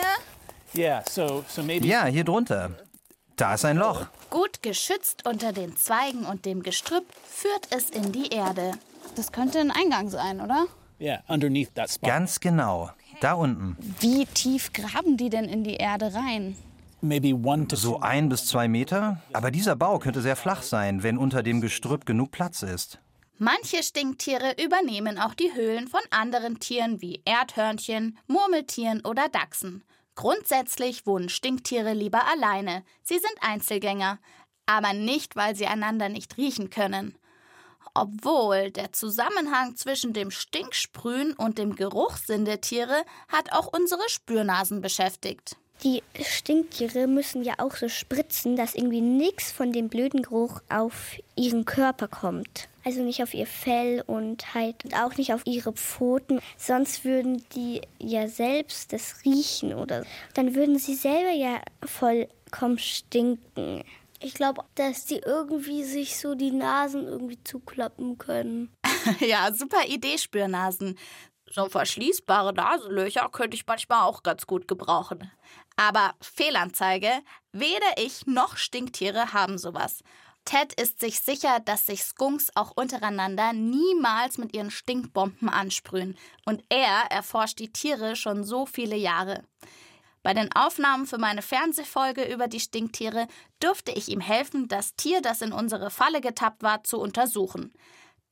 Yeah, 0.73 1.03
so 1.09 1.43
so 1.49 1.61
maybe 1.61 1.85
Ja, 1.85 2.05
hier 2.05 2.23
drunter. 2.23 2.71
Da 3.35 3.55
ist 3.55 3.65
ein 3.65 3.75
Loch. 3.75 4.05
Gut 4.29 4.63
geschützt 4.63 5.27
unter 5.27 5.51
den 5.51 5.75
Zweigen 5.75 6.25
und 6.25 6.45
dem 6.45 6.63
Gestrüpp 6.63 7.05
führt 7.25 7.67
es 7.71 7.89
in 7.89 8.13
die 8.13 8.29
Erde. 8.29 8.71
Das 9.17 9.33
könnte 9.33 9.59
ein 9.59 9.71
Eingang 9.71 10.09
sein, 10.09 10.39
oder? 10.39 10.67
yeah, 11.01 11.21
underneath 11.27 11.75
that 11.75 11.89
spot. 11.91 12.07
Ganz 12.07 12.39
genau. 12.39 12.91
Da 13.19 13.33
unten. 13.33 13.75
Wie 13.99 14.25
tief 14.25 14.71
graben 14.71 15.17
die 15.17 15.29
denn 15.29 15.49
in 15.49 15.65
die 15.65 15.75
Erde 15.75 16.13
rein? 16.13 16.55
So 17.75 17.99
ein 17.99 18.29
bis 18.29 18.45
zwei 18.45 18.69
Meter. 18.69 19.21
Aber 19.33 19.51
dieser 19.51 19.75
Bau 19.75 19.99
könnte 19.99 20.21
sehr 20.21 20.37
flach 20.37 20.61
sein, 20.61 21.03
wenn 21.03 21.17
unter 21.17 21.43
dem 21.43 21.59
Gestrüpp 21.59 22.05
genug 22.05 22.31
Platz 22.31 22.63
ist. 22.63 22.99
Manche 23.37 23.83
Stinktiere 23.83 24.55
übernehmen 24.63 25.19
auch 25.19 25.33
die 25.33 25.53
Höhlen 25.53 25.89
von 25.89 25.99
anderen 26.11 26.61
Tieren 26.61 27.01
wie 27.01 27.21
Erdhörnchen, 27.25 28.17
Murmeltieren 28.27 29.01
oder 29.01 29.27
Dachsen. 29.27 29.83
Grundsätzlich 30.15 31.05
wohnen 31.05 31.27
Stinktiere 31.27 31.91
lieber 31.91 32.21
alleine. 32.25 32.85
Sie 33.01 33.19
sind 33.19 33.35
Einzelgänger. 33.41 34.19
Aber 34.65 34.93
nicht, 34.93 35.35
weil 35.35 35.57
sie 35.57 35.67
einander 35.67 36.07
nicht 36.07 36.37
riechen 36.37 36.69
können. 36.69 37.17
Obwohl 37.93 38.71
der 38.71 38.93
Zusammenhang 38.93 39.75
zwischen 39.75 40.13
dem 40.13 40.31
Stinksprühen 40.31 41.33
und 41.33 41.57
dem 41.57 41.75
Geruchssinn 41.75 42.45
der 42.45 42.61
Tiere 42.61 43.03
hat 43.27 43.51
auch 43.51 43.67
unsere 43.67 44.07
Spürnasen 44.07 44.79
beschäftigt. 44.79 45.57
Die 45.83 46.01
Stinktiere 46.21 47.07
müssen 47.07 47.43
ja 47.43 47.55
auch 47.57 47.75
so 47.75 47.89
spritzen, 47.89 48.55
dass 48.55 48.73
irgendwie 48.73 49.01
nichts 49.01 49.51
von 49.51 49.73
dem 49.73 49.89
blöden 49.89 50.21
Geruch 50.21 50.61
auf 50.69 51.17
ihren 51.35 51.65
Körper 51.65 52.07
kommt. 52.07 52.69
Also 52.85 53.01
nicht 53.01 53.21
auf 53.21 53.33
ihr 53.33 53.47
Fell 53.47 54.01
und 54.05 54.53
halt 54.53 54.75
auch 54.95 55.15
nicht 55.17 55.33
auf 55.33 55.45
ihre 55.45 55.73
Pfoten. 55.73 56.39
Sonst 56.57 57.03
würden 57.05 57.43
die 57.55 57.81
ja 57.99 58.27
selbst 58.27 58.93
das 58.93 59.23
riechen 59.25 59.73
oder 59.73 60.05
dann 60.33 60.55
würden 60.55 60.77
sie 60.77 60.95
selber 60.95 61.31
ja 61.31 61.61
vollkommen 61.85 62.79
stinken. 62.79 63.83
Ich 64.21 64.33
glaube, 64.35 64.63
dass 64.75 65.05
die 65.05 65.17
irgendwie 65.17 65.83
sich 65.83 66.17
so 66.17 66.33
die 66.33 66.51
Nasen 66.51 67.05
irgendwie 67.07 67.43
zuklappen 67.43 68.17
können. 68.17 68.69
ja, 69.19 69.53
super 69.53 69.85
Idee, 69.87 70.17
Spürnasen. 70.17 70.97
So 71.49 71.69
verschließbare 71.69 72.53
Nasenlöcher 72.53 73.29
könnte 73.31 73.55
ich 73.55 73.67
manchmal 73.67 74.03
auch 74.03 74.23
ganz 74.23 74.47
gut 74.47 74.67
gebrauchen. 74.67 75.29
Aber 75.75 76.13
Fehlanzeige, 76.21 77.11
weder 77.51 77.97
ich 77.97 78.27
noch 78.27 78.57
Stinktiere 78.57 79.33
haben 79.33 79.57
sowas. 79.57 80.03
Ted 80.45 80.73
ist 80.79 80.99
sich 80.99 81.21
sicher, 81.21 81.59
dass 81.61 81.85
sich 81.85 82.03
Skunks 82.03 82.51
auch 82.55 82.71
untereinander 82.71 83.53
niemals 83.53 84.37
mit 84.37 84.53
ihren 84.55 84.71
Stinkbomben 84.71 85.49
ansprühen. 85.49 86.17
Und 86.45 86.63
er 86.69 87.09
erforscht 87.09 87.59
die 87.59 87.71
Tiere 87.71 88.15
schon 88.15 88.43
so 88.43 88.65
viele 88.65 88.97
Jahre. 88.97 89.43
Bei 90.21 90.33
den 90.33 90.53
Aufnahmen 90.53 91.05
für 91.05 91.17
meine 91.17 91.41
Fernsehfolge 91.41 92.23
über 92.23 92.47
die 92.47 92.59
Stinktiere 92.59 93.27
durfte 93.59 93.91
ich 93.91 94.09
ihm 94.09 94.21
helfen, 94.21 94.67
das 94.69 94.95
Tier, 94.95 95.21
das 95.21 95.41
in 95.41 95.51
unsere 95.51 95.89
Falle 95.89 96.21
getappt 96.21 96.63
war, 96.63 96.83
zu 96.83 96.99
untersuchen. 96.99 97.73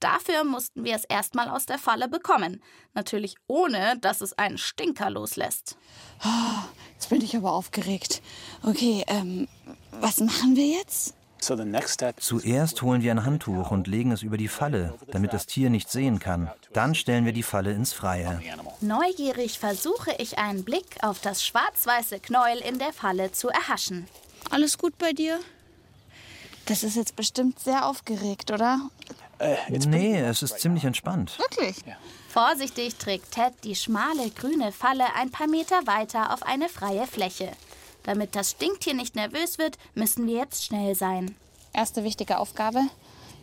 Dafür 0.01 0.43
mussten 0.43 0.83
wir 0.83 0.95
es 0.95 1.05
erstmal 1.05 1.47
aus 1.47 1.67
der 1.67 1.77
Falle 1.77 2.09
bekommen. 2.09 2.61
Natürlich 2.93 3.35
ohne, 3.47 3.97
dass 4.01 4.19
es 4.19 4.33
einen 4.33 4.57
Stinker 4.57 5.09
loslässt. 5.11 5.77
Jetzt 6.95 7.09
bin 7.09 7.21
ich 7.21 7.37
aber 7.37 7.53
aufgeregt. 7.53 8.21
Okay, 8.63 9.05
ähm, 9.07 9.47
was 9.91 10.19
machen 10.19 10.55
wir 10.55 10.67
jetzt? 10.67 11.13
Zuerst 12.19 12.81
holen 12.81 13.01
wir 13.01 13.11
ein 13.11 13.25
Handtuch 13.25 13.71
und 13.71 13.87
legen 13.87 14.11
es 14.11 14.21
über 14.21 14.37
die 14.37 14.47
Falle, 14.47 14.95
damit 15.11 15.33
das 15.33 15.45
Tier 15.47 15.69
nicht 15.69 15.89
sehen 15.89 16.19
kann. 16.19 16.51
Dann 16.73 16.93
stellen 16.93 17.25
wir 17.25 17.33
die 17.33 17.43
Falle 17.43 17.71
ins 17.71 17.93
Freie. 17.93 18.41
Neugierig 18.81 19.59
versuche 19.59 20.15
ich 20.19 20.37
einen 20.37 20.63
Blick 20.63 20.97
auf 21.01 21.19
das 21.19 21.43
schwarz-weiße 21.43 22.19
Knäuel 22.19 22.59
in 22.59 22.79
der 22.79 22.93
Falle 22.93 23.31
zu 23.31 23.49
erhaschen. 23.49 24.07
Alles 24.49 24.77
gut 24.77 24.97
bei 24.97 25.13
dir? 25.13 25.39
Das 26.65 26.83
ist 26.83 26.95
jetzt 26.95 27.15
bestimmt 27.15 27.59
sehr 27.59 27.87
aufgeregt, 27.87 28.51
oder? 28.51 28.79
Nee, 29.87 30.19
es 30.19 30.43
ist 30.43 30.59
ziemlich 30.59 30.83
entspannt. 30.83 31.37
Wirklich? 31.39 31.77
Vorsichtig 32.29 32.95
trägt 32.95 33.31
Ted 33.31 33.53
die 33.63 33.75
schmale 33.75 34.29
grüne 34.29 34.71
Falle 34.71 35.05
ein 35.15 35.31
paar 35.31 35.47
Meter 35.47 35.85
weiter 35.85 36.33
auf 36.33 36.43
eine 36.43 36.69
freie 36.69 37.07
Fläche. 37.07 37.51
Damit 38.03 38.35
das 38.35 38.51
Stinktier 38.51 38.93
nicht 38.93 39.15
nervös 39.15 39.57
wird, 39.57 39.77
müssen 39.95 40.27
wir 40.27 40.37
jetzt 40.37 40.63
schnell 40.63 40.95
sein. 40.95 41.35
Erste 41.73 42.03
wichtige 42.03 42.39
Aufgabe. 42.39 42.81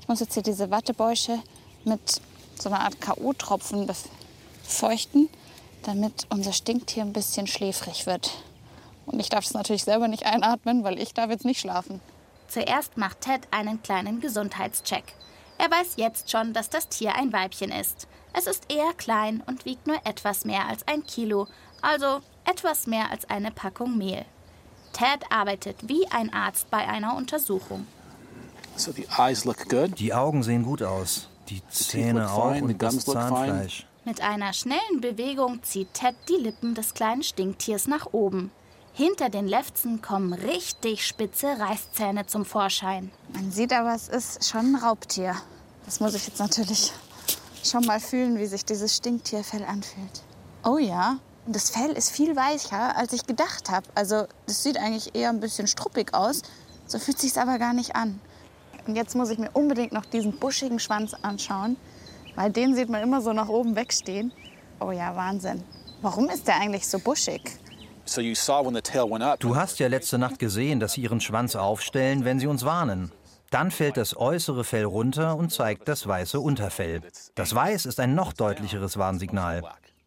Ich 0.01 0.09
muss 0.09 0.21
jetzt 0.21 0.35
hier 0.35 0.43
diese 0.43 0.71
Wattebäusche 0.71 1.39
mit 1.85 2.21
so 2.59 2.69
einer 2.69 2.81
Art 2.81 3.01
K.O.-Tropfen 3.01 3.87
befeuchten, 4.65 5.29
damit 5.85 6.27
unser 6.31 6.53
Stinktier 6.53 7.03
ein 7.03 7.13
bisschen 7.13 7.47
schläfrig 7.47 8.07
wird. 8.07 8.31
Und 9.07 9.21
ich 9.21 9.29
darf 9.29 9.45
es 9.45 9.55
natürlich 9.55 9.85
selber 9.85 10.09
nicht 10.09 10.27
einatmen, 10.27 10.85
weil 10.85 10.99
ich 10.99 11.15
darf 11.15 11.31
jetzt 11.31 11.45
nicht 11.45 11.61
schlafen. 11.61 12.01
Zuerst 12.49 12.97
macht 12.97 13.21
Ted 13.21 13.49
einen 13.51 13.83
kleinen 13.83 14.21
Gesundheitscheck. 14.21 15.05
Er 15.59 15.71
weiß 15.71 15.95
jetzt 15.97 16.31
schon, 16.31 16.53
dass 16.53 16.71
das 16.71 16.89
Tier 16.89 17.15
ein 17.17 17.33
Weibchen 17.33 17.73
ist. 17.73 18.07
Es 18.33 18.47
ist 18.47 18.73
eher 18.73 18.93
klein 18.97 19.43
und 19.47 19.65
wiegt 19.65 19.87
nur 19.87 19.97
etwas 20.05 20.45
mehr 20.45 20.67
als 20.69 20.87
ein 20.87 21.05
Kilo, 21.05 21.49
also 21.83 22.21
etwas 22.45 22.87
mehr 22.87 23.11
als 23.11 23.29
eine 23.29 23.51
Packung 23.51 23.99
Mehl. 23.99 24.25
Ted 24.93 25.31
arbeitet 25.31 25.77
wie 25.89 26.07
ein 26.11 26.33
Arzt 26.33 26.71
bei 26.71 26.89
einer 26.89 27.17
Untersuchung. 27.17 27.87
So 28.77 28.93
the 28.93 29.07
eyes 29.19 29.45
look 29.45 29.69
good. 29.69 29.99
Die 29.99 30.15
Augen 30.15 30.43
sehen 30.43 30.63
gut 30.63 30.83
aus. 30.83 31.29
Die 31.49 31.63
Zähne 31.69 32.31
auch 32.31 32.61
und 32.61 32.81
das. 32.81 33.05
Zahnfleisch. 33.05 33.87
Mit 34.05 34.21
einer 34.21 34.53
schnellen 34.53 35.01
Bewegung 35.01 35.63
zieht 35.63 35.93
Ted 35.95 36.15
die 36.29 36.43
Lippen 36.43 36.75
des 36.75 36.95
kleinen 36.95 37.23
Stinktiers 37.23 37.87
nach 37.89 38.07
oben. 38.13 38.51
Hinter 38.99 39.29
den 39.29 39.47
Lefzen 39.47 40.03
kommen 40.03 40.33
richtig 40.33 41.07
spitze 41.07 41.47
Reißzähne 41.47 42.27
zum 42.27 42.45
Vorschein. 42.45 43.13
Man 43.33 43.53
sieht 43.53 43.73
aber, 43.73 43.95
es 43.95 44.09
ist 44.09 44.51
schon 44.51 44.73
ein 44.73 44.75
Raubtier. 44.75 45.37
Das 45.85 46.01
muss 46.01 46.15
ich 46.15 46.27
jetzt 46.27 46.41
natürlich 46.41 46.93
schon 47.63 47.85
mal 47.85 48.01
fühlen, 48.01 48.41
wie 48.41 48.47
sich 48.47 48.65
dieses 48.65 48.97
Stinktierfell 48.97 49.63
anfühlt. 49.63 50.25
Oh 50.65 50.79
ja, 50.79 51.19
das 51.47 51.71
Fell 51.71 51.93
ist 51.93 52.11
viel 52.11 52.35
weicher, 52.35 52.97
als 52.97 53.13
ich 53.13 53.25
gedacht 53.25 53.71
habe. 53.71 53.87
Also 53.95 54.27
das 54.47 54.65
sieht 54.65 54.77
eigentlich 54.77 55.15
eher 55.15 55.29
ein 55.29 55.39
bisschen 55.39 55.69
struppig 55.69 56.13
aus. 56.13 56.43
So 56.89 56.99
fühlt 56.99 57.21
sich 57.21 57.39
aber 57.39 57.61
gar 57.61 57.75
nicht 57.75 57.95
an. 57.95 58.21
Und 58.89 58.97
jetzt 58.97 59.15
muss 59.15 59.31
ich 59.31 59.39
mir 59.39 59.53
unbedingt 59.53 59.93
noch 59.93 60.07
diesen 60.07 60.41
buschigen 60.41 60.81
Schwanz 60.81 61.15
anschauen, 61.23 61.77
weil 62.35 62.51
den 62.51 62.75
sieht 62.75 62.89
man 62.89 63.05
immer 63.05 63.21
so 63.21 63.33
nach 63.33 63.49
oben 63.49 63.77
wegstehen. 63.77 64.33
Oh 64.81 64.91
ja, 64.91 65.15
Wahnsinn. 65.15 65.63
Warum 66.03 66.29
ist 66.29 66.49
der 66.49 66.57
eigentlich 66.57 66.89
so 66.89 66.99
buschig? 66.99 67.61
Du 69.41 69.57
hast 69.57 69.79
ja 69.79 69.89
letzte 69.89 70.19
Nacht 70.19 70.39
gesehen, 70.39 70.81
dass 70.81 70.95
sie 70.95 71.03
ihren 71.03 71.21
Schwanz 71.21 71.57
aufstellen, 71.57 72.25
wenn 72.25 72.39
sie 72.39 72.47
uns 72.47 72.65
warnen. 72.65 73.13
Dann 73.51 73.71
fällt 73.71 73.97
das 73.97 74.17
äußere 74.17 74.65
Fell 74.65 74.85
runter 74.85 75.37
und 75.37 75.51
zeigt 75.53 75.89
das 75.89 76.07
weiße 76.07 76.39
Unterfell. 76.39 77.01
Das 77.35 77.55
Weiß 77.55 77.87
ist 77.87 77.99
ein 78.01 78.15
noch 78.15 78.33
deutlicheres 78.33 78.99
Warnsignal. 78.99 79.63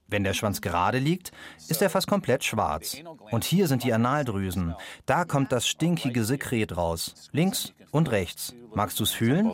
Wenn 0.08 0.24
der 0.24 0.34
Schwanz 0.34 0.62
gerade 0.62 1.00
liegt, 1.00 1.32
ist 1.70 1.82
er 1.82 1.90
fast 1.90 2.08
komplett 2.08 2.44
schwarz. 2.44 2.98
Und 3.32 3.46
hier 3.46 3.68
sind 3.68 3.84
die 3.84 3.94
Analdrüsen. 3.94 4.76
Da 5.06 5.24
kommt 5.26 5.52
das 5.52 5.68
stinkige 5.68 6.24
Sekret 6.26 6.76
raus. 6.76 7.30
Links 7.32 7.74
und 7.92 8.12
rechts. 8.12 8.54
Magst 8.74 9.00
du 9.00 9.04
es 9.04 9.12
fühlen? 9.12 9.52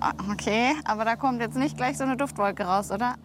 Ah, 0.00 0.12
Okay, 0.30 0.74
aber 0.84 1.04
da 1.04 1.16
kommt 1.16 1.40
jetzt 1.40 1.56
nicht 1.56 1.76
gleich 1.76 1.96
so 1.96 2.04
eine 2.04 2.16
Duftwolke 2.16 2.64
raus, 2.64 2.90
oder? 2.90 3.16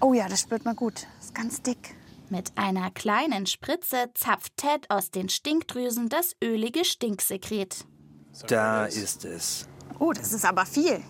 Oh 0.00 0.14
ja, 0.14 0.28
das 0.28 0.40
spürt 0.40 0.64
man 0.64 0.76
gut. 0.76 1.06
Ist 1.20 1.34
ganz 1.34 1.60
dick. 1.62 1.94
Mit 2.30 2.52
einer 2.56 2.90
kleinen 2.90 3.46
Spritze 3.46 4.10
zapft 4.12 4.56
Ted 4.58 4.90
aus 4.90 5.10
den 5.10 5.30
Stinkdrüsen 5.30 6.10
das 6.10 6.36
ölige 6.44 6.84
Stinksekret. 6.84 7.86
Da 8.48 8.84
ist 8.84 9.24
es. 9.24 9.66
Oh, 9.98 10.12
das 10.12 10.34
ist 10.34 10.44
aber 10.44 10.66
viel. 10.66 11.02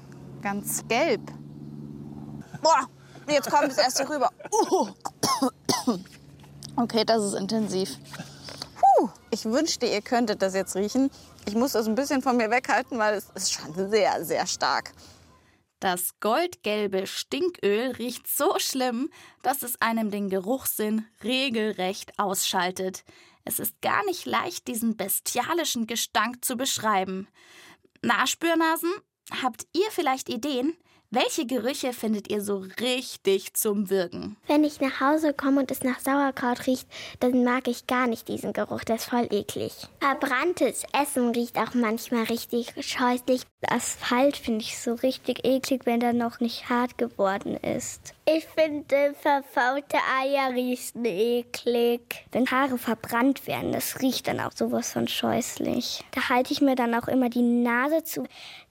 Ganz 0.43 0.87
gelb. 0.87 1.21
Boah, 2.63 2.89
jetzt 3.29 3.51
kommt 3.51 3.73
es 3.73 3.79
erst 3.79 3.99
hier 3.99 4.09
rüber. 4.09 4.31
Uh. 4.71 4.89
Okay, 6.77 7.05
das 7.05 7.25
ist 7.25 7.35
intensiv. 7.35 7.99
Puh, 8.77 9.09
ich 9.31 9.45
wünschte, 9.45 9.87
ihr 9.87 10.01
könntet 10.01 10.41
das 10.41 10.55
jetzt 10.55 10.77
riechen. 10.77 11.11
Ich 11.47 11.57
muss 11.57 11.73
das 11.73 11.89
ein 11.89 11.97
bisschen 11.97 12.23
von 12.23 12.37
mir 12.37 12.51
weghalten, 12.51 12.97
weil 12.99 13.15
es 13.15 13.29
ist 13.35 13.53
schon 13.53 13.75
sehr, 13.91 14.25
sehr 14.25 14.47
stark. 14.47 14.93
Das 15.81 16.19
goldgelbe 16.19 17.07
Stinköl 17.07 17.93
riecht 17.93 18.27
so 18.27 18.59
schlimm, 18.59 19.11
dass 19.43 19.63
es 19.63 19.81
einem 19.81 20.11
den 20.11 20.29
Geruchssinn 20.29 21.07
regelrecht 21.23 22.19
ausschaltet. 22.19 23.05
Es 23.45 23.61
ist 23.61 23.81
gar 23.81 24.05
nicht 24.05 24.27
leicht, 24.27 24.67
diesen 24.67 24.97
bestialischen 24.97 25.87
Gestank 25.87 26.45
zu 26.45 26.57
beschreiben. 26.57 27.29
Na, 28.03 28.27
Spürnasen, 28.27 28.93
habt 29.43 29.67
ihr 29.73 29.91
vielleicht 29.91 30.29
Ideen? 30.29 30.77
Welche 31.11 31.47
Gerüche 31.47 31.95
findet 31.95 32.31
ihr 32.31 32.43
so 32.43 32.67
richtig 32.81 33.55
zum 33.55 33.89
Wirken? 33.89 34.37
Wenn 34.47 34.63
ich 34.63 34.79
nach 34.83 35.01
Hause 35.01 35.33
komme 35.33 35.61
und 35.61 35.71
es 35.71 35.83
nach 35.83 36.01
Sauerkraut 36.01 36.67
riecht, 36.67 36.87
dann 37.21 37.45
mag 37.45 37.67
ich 37.67 37.87
gar 37.87 38.07
nicht 38.07 38.29
diesen 38.29 38.53
Geruch. 38.53 38.85
Der 38.85 38.97
ist 38.97 39.07
voll 39.07 39.27
eklig. 39.31 39.73
Verbranntes 40.01 40.83
Essen 40.93 41.31
riecht 41.31 41.57
auch 41.57 41.73
manchmal 41.73 42.25
richtig 42.25 42.75
scheußlich. 42.79 43.41
Asphalt 43.67 44.37
finde 44.37 44.61
ich 44.61 44.79
so 44.79 44.93
richtig 44.93 45.47
eklig, 45.47 45.87
wenn 45.87 46.03
er 46.03 46.13
noch 46.13 46.41
nicht 46.41 46.69
hart 46.69 46.99
geworden 46.99 47.57
ist. 47.57 48.13
Ich 48.27 48.45
finde 48.45 49.15
verfaulte 49.19 49.97
Eier 50.21 50.55
riechen 50.55 51.07
eklig. 51.07 52.27
Wenn 52.33 52.51
Haare 52.51 52.77
verbrannt 52.77 53.47
werden, 53.47 53.73
das 53.73 54.03
riecht 54.03 54.29
dann 54.29 54.41
auch 54.41 54.53
sowas 54.53 54.93
von 54.93 55.09
scheußlich. 55.09 56.05
Da 56.11 56.29
halte 56.29 56.53
ich 56.53 56.61
mir 56.61 56.75
dann 56.75 56.95
auch 56.95 57.09
immer 57.09 57.31
die 57.31 57.41
Nase 57.41 58.05
zu. 58.05 58.27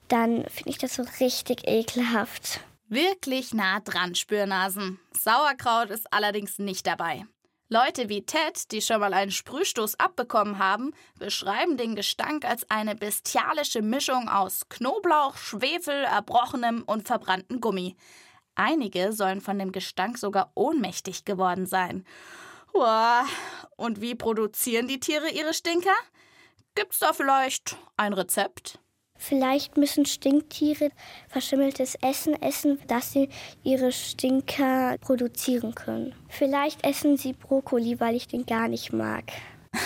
Dann 0.08 0.46
finde 0.50 0.70
ich 0.70 0.78
das 0.78 0.96
so 0.96 1.04
richtig 1.20 1.68
ekelhaft. 1.68 2.62
Wirklich 2.88 3.54
nah 3.54 3.82
dran, 3.82 4.16
Spürnasen. 4.16 5.00
Sauerkraut 5.12 5.90
ist 5.90 6.12
allerdings 6.14 6.58
nicht 6.60 6.88
dabei. 6.88 7.26
Leute 7.70 8.08
wie 8.08 8.26
Ted, 8.26 8.72
die 8.72 8.82
schon 8.82 9.02
mal 9.02 9.14
einen 9.14 9.32
Sprühstoß 9.32 10.00
abbekommen 10.00 10.58
haben, 10.58 10.94
beschreiben 11.20 11.76
den 11.76 11.96
Gestank 11.96 12.46
als 12.46 12.70
eine 12.72 12.96
bestialische 12.96 13.82
Mischung 13.82 14.30
aus 14.30 14.70
Knoblauch, 14.70 15.36
Schwefel, 15.36 16.06
erbrochenem 16.06 16.84
und 16.84 17.08
verbranntem 17.08 17.60
Gummi. 17.60 17.98
Einige 18.56 19.12
sollen 19.12 19.42
von 19.42 19.60
dem 19.60 19.74
Gestank 19.74 20.18
sogar 20.18 20.52
ohnmächtig 20.56 21.26
geworden 21.26 21.66
sein. 21.66 22.06
Uah. 22.74 23.26
Und 23.76 24.00
wie 24.00 24.16
produzieren 24.16 24.88
die 24.88 25.02
Tiere 25.02 25.30
ihre 25.30 25.54
Stinker? 25.54 25.96
Gibt's 26.74 27.00
da 27.00 27.12
vielleicht 27.12 27.76
ein 27.98 28.14
Rezept? 28.14 28.80
Vielleicht 29.18 29.78
müssen 29.78 30.06
Stinktiere 30.06 30.92
verschimmeltes 31.28 31.96
Essen 32.02 32.42
essen, 32.42 32.80
dass 32.88 33.12
sie 33.12 33.30
ihre 33.64 33.92
Stinker 33.92 34.98
produzieren 35.00 35.76
können. 35.76 36.16
Vielleicht 36.30 36.86
essen 36.86 37.18
sie 37.18 37.34
Brokkoli, 37.34 38.00
weil 38.00 38.16
ich 38.16 38.28
den 38.28 38.46
gar 38.46 38.68
nicht 38.68 38.94
mag. 38.94 39.26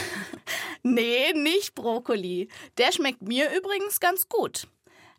Nee, 0.84 1.34
nicht 1.34 1.76
Brokkoli. 1.76 2.50
Der 2.80 2.92
schmeckt 2.92 3.22
mir 3.22 3.56
übrigens 3.56 4.00
ganz 4.00 4.28
gut. 4.28 4.68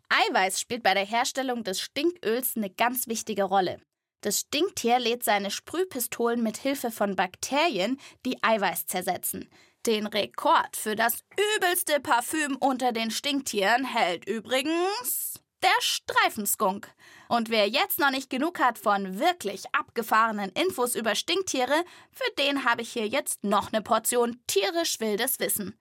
Eiweiß 0.09 0.59
spielt 0.59 0.83
bei 0.83 0.93
der 0.93 1.05
Herstellung 1.05 1.63
des 1.63 1.79
Stinköls 1.79 2.57
eine 2.57 2.69
ganz 2.69 3.07
wichtige 3.07 3.43
Rolle. 3.43 3.79
Das 4.21 4.41
Stinktier 4.41 4.99
lädt 4.99 5.23
seine 5.23 5.51
Sprühpistolen 5.51 6.43
mit 6.43 6.57
Hilfe 6.57 6.91
von 6.91 7.15
Bakterien, 7.15 7.99
die 8.25 8.41
Eiweiß 8.41 8.87
zersetzen. 8.87 9.49
Den 9.85 10.07
Rekord 10.07 10.77
für 10.77 10.95
das 10.95 11.25
übelste 11.57 11.99
Parfüm 11.99 12.55
unter 12.57 12.93
den 12.93 13.11
Stinktieren 13.11 13.83
hält 13.83 14.25
übrigens 14.25 15.41
der 15.61 15.69
Streifenskunk. 15.81 16.89
Und 17.27 17.49
wer 17.49 17.67
jetzt 17.67 17.99
noch 17.99 18.09
nicht 18.09 18.29
genug 18.29 18.59
hat 18.59 18.77
von 18.77 19.19
wirklich 19.19 19.63
abgefahrenen 19.73 20.51
Infos 20.51 20.95
über 20.95 21.15
Stinktiere, 21.15 21.83
für 22.13 22.31
den 22.37 22.63
habe 22.63 22.81
ich 22.81 22.93
hier 22.93 23.07
jetzt 23.07 23.43
noch 23.43 23.73
eine 23.73 23.81
Portion 23.81 24.39
tierisch 24.47 25.01
wildes 25.01 25.39
Wissen. 25.41 25.77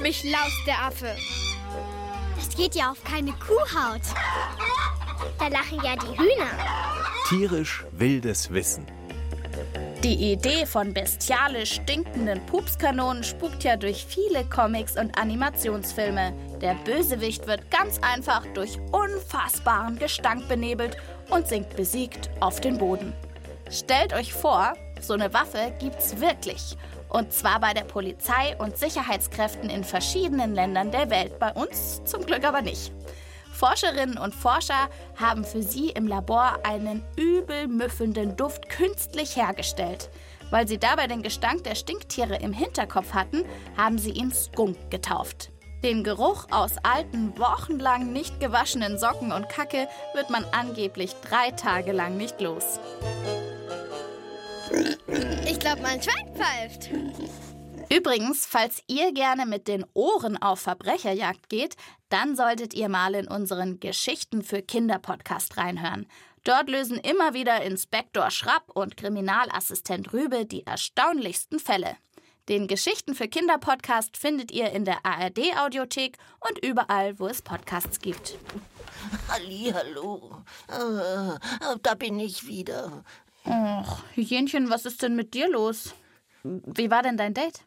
Mich 0.00 0.24
laust 0.24 0.66
der 0.66 0.82
Affe. 0.84 1.14
Das 2.36 2.56
geht 2.56 2.74
ja 2.74 2.92
auf 2.92 3.04
keine 3.04 3.32
Kuhhaut. 3.32 4.02
Da 5.38 5.48
lachen 5.48 5.82
ja 5.84 5.96
die 5.96 6.18
Hühner. 6.18 6.50
Tierisch 7.28 7.84
wildes 7.92 8.50
Wissen. 8.50 8.86
Die 10.04 10.32
Idee 10.32 10.64
von 10.64 10.94
bestialisch 10.94 11.74
stinkenden 11.82 12.40
Pupskanonen 12.46 13.24
spukt 13.24 13.64
ja 13.64 13.74
durch 13.74 14.06
viele 14.06 14.44
Comics 14.44 14.96
und 14.96 15.18
Animationsfilme. 15.18 16.32
Der 16.60 16.74
Bösewicht 16.84 17.48
wird 17.48 17.68
ganz 17.72 17.98
einfach 18.00 18.46
durch 18.54 18.78
unfassbaren 18.92 19.98
Gestank 19.98 20.46
benebelt 20.46 20.96
und 21.30 21.48
sinkt 21.48 21.74
besiegt 21.74 22.30
auf 22.38 22.60
den 22.60 22.78
Boden. 22.78 23.12
Stellt 23.72 24.12
euch 24.12 24.32
vor, 24.32 24.74
so 25.00 25.14
eine 25.14 25.34
Waffe 25.34 25.72
gibt's 25.80 26.20
wirklich. 26.20 26.76
Und 27.08 27.32
zwar 27.32 27.58
bei 27.58 27.74
der 27.74 27.84
Polizei 27.84 28.56
und 28.58 28.78
Sicherheitskräften 28.78 29.68
in 29.68 29.82
verschiedenen 29.82 30.54
Ländern 30.54 30.92
der 30.92 31.10
Welt. 31.10 31.40
Bei 31.40 31.52
uns 31.52 32.04
zum 32.04 32.24
Glück 32.24 32.44
aber 32.44 32.62
nicht. 32.62 32.92
Forscherinnen 33.58 34.18
und 34.18 34.36
Forscher 34.36 34.88
haben 35.16 35.42
für 35.42 35.64
sie 35.64 35.88
im 35.88 36.06
Labor 36.06 36.60
einen 36.62 37.04
übel 37.16 37.66
müffelnden 37.66 38.36
Duft 38.36 38.68
künstlich 38.68 39.34
hergestellt. 39.34 40.10
Weil 40.50 40.68
sie 40.68 40.78
dabei 40.78 41.08
den 41.08 41.24
Gestank 41.24 41.64
der 41.64 41.74
Stinktiere 41.74 42.36
im 42.36 42.52
Hinterkopf 42.52 43.14
hatten, 43.14 43.44
haben 43.76 43.98
sie 43.98 44.12
ihn 44.12 44.32
Skunk 44.32 44.76
getauft. 44.92 45.50
Den 45.82 46.04
Geruch 46.04 46.46
aus 46.52 46.76
alten, 46.84 47.36
wochenlang 47.36 48.12
nicht 48.12 48.38
gewaschenen 48.38 48.96
Socken 48.96 49.32
und 49.32 49.48
Kacke 49.48 49.88
wird 50.14 50.30
man 50.30 50.44
angeblich 50.52 51.14
drei 51.28 51.50
Tage 51.50 51.90
lang 51.90 52.16
nicht 52.16 52.40
los. 52.40 52.78
Ich 55.46 55.58
glaube, 55.58 55.82
mein 55.82 56.00
Schwein 56.00 56.32
pfeift. 56.32 56.90
Übrigens, 57.90 58.44
falls 58.44 58.82
ihr 58.86 59.12
gerne 59.14 59.46
mit 59.46 59.66
den 59.66 59.86
Ohren 59.94 60.36
auf 60.36 60.60
Verbrecherjagd 60.60 61.48
geht, 61.48 61.74
dann 62.08 62.36
solltet 62.36 62.74
ihr 62.74 62.88
mal 62.88 63.14
in 63.14 63.28
unseren 63.28 63.80
Geschichten 63.80 64.42
für 64.42 64.62
Kinder 64.62 64.98
Podcast 64.98 65.56
reinhören. 65.56 66.06
Dort 66.44 66.68
lösen 66.70 66.98
immer 66.98 67.34
wieder 67.34 67.62
Inspektor 67.62 68.30
Schrapp 68.30 68.70
und 68.72 68.96
Kriminalassistent 68.96 70.12
Rübe 70.12 70.46
die 70.46 70.66
erstaunlichsten 70.66 71.58
Fälle. 71.58 71.96
Den 72.48 72.66
Geschichten 72.66 73.14
für 73.14 73.28
Kinder 73.28 73.58
Podcast 73.58 74.16
findet 74.16 74.50
ihr 74.50 74.70
in 74.70 74.86
der 74.86 75.04
ARD 75.04 75.54
Audiothek 75.58 76.16
und 76.40 76.64
überall, 76.64 77.18
wo 77.18 77.26
es 77.26 77.42
Podcasts 77.42 78.00
gibt. 78.00 78.38
Hallihallo. 79.28 80.44
Äh, 80.68 81.38
da 81.82 81.94
bin 81.94 82.18
ich 82.18 82.46
wieder. 82.46 83.04
Och, 83.44 83.98
Jenchen, 84.14 84.70
was 84.70 84.86
ist 84.86 85.02
denn 85.02 85.14
mit 85.14 85.34
dir 85.34 85.50
los? 85.50 85.94
Wie 86.42 86.90
war 86.90 87.02
denn 87.02 87.18
dein 87.18 87.34
Date? 87.34 87.60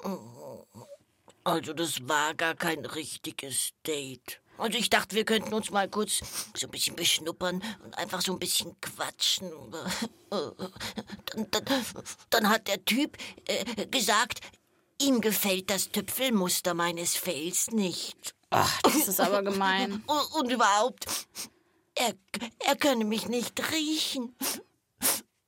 Also, 1.44 1.74
das 1.74 2.08
war 2.08 2.34
gar 2.34 2.56
kein 2.56 2.86
richtiges 2.86 3.72
Date. 3.86 4.42
Also, 4.58 4.78
ich 4.78 4.90
dachte, 4.90 5.16
wir 5.16 5.26
könnten 5.26 5.54
uns 5.54 5.72
mal 5.72 5.90
kurz 5.90 6.22
so 6.56 6.68
ein 6.68 6.72
bisschen 6.72 6.96
beschnuppern 6.96 7.64
und 7.84 7.98
einfach 7.98 8.22
so 8.22 8.34
ein 8.34 8.40
bisschen 8.40 8.80
quatschen. 8.82 9.52
Dann, 10.30 11.48
dann, 11.52 11.86
dann 12.30 12.50
hat 12.50 12.68
der 12.68 12.84
Typ 12.86 13.18
äh, 13.46 13.86
gesagt, 13.88 14.40
ihm 15.02 15.20
gefällt 15.22 15.70
das 15.70 15.90
Tüpfelmuster 15.90 16.74
meines 16.74 17.16
Fells 17.16 17.72
nicht. 17.72 18.34
Ach, 18.50 18.82
das 18.84 19.08
ist 19.08 19.20
aber 19.20 19.44
gemein. 19.44 20.04
Und, 20.08 20.34
und 20.42 20.52
überhaupt, 20.52 21.06
er, 21.96 22.14
er 22.60 22.76
könne 22.76 23.06
mich 23.06 23.28
nicht 23.28 23.72
riechen. 23.72 24.36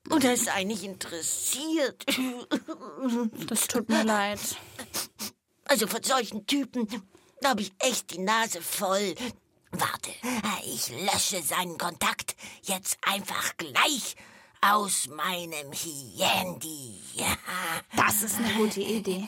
Und 0.10 0.24
er 0.24 0.38
sei 0.38 0.64
nicht 0.64 0.84
interessiert. 0.84 2.06
Das 3.48 3.68
tut 3.68 3.90
mir 3.90 4.04
leid. 4.04 4.40
Also 5.74 5.88
von 5.88 6.04
solchen 6.04 6.46
Typen 6.46 6.88
habe 7.44 7.62
ich 7.62 7.74
echt 7.80 8.12
die 8.12 8.20
Nase 8.20 8.62
voll. 8.62 9.16
Warte, 9.72 10.12
ich 10.64 10.90
lösche 10.90 11.42
seinen 11.42 11.80
Kontakt 11.80 12.36
jetzt 12.62 12.96
einfach 13.02 13.58
gleich. 13.58 14.16
aus 14.66 15.08
meinem 15.10 15.72
Handy. 15.74 17.02
Das 17.96 18.24
ist 18.24 18.38
eine 18.38 18.54
gute 18.54 18.80
Idee. 18.80 19.28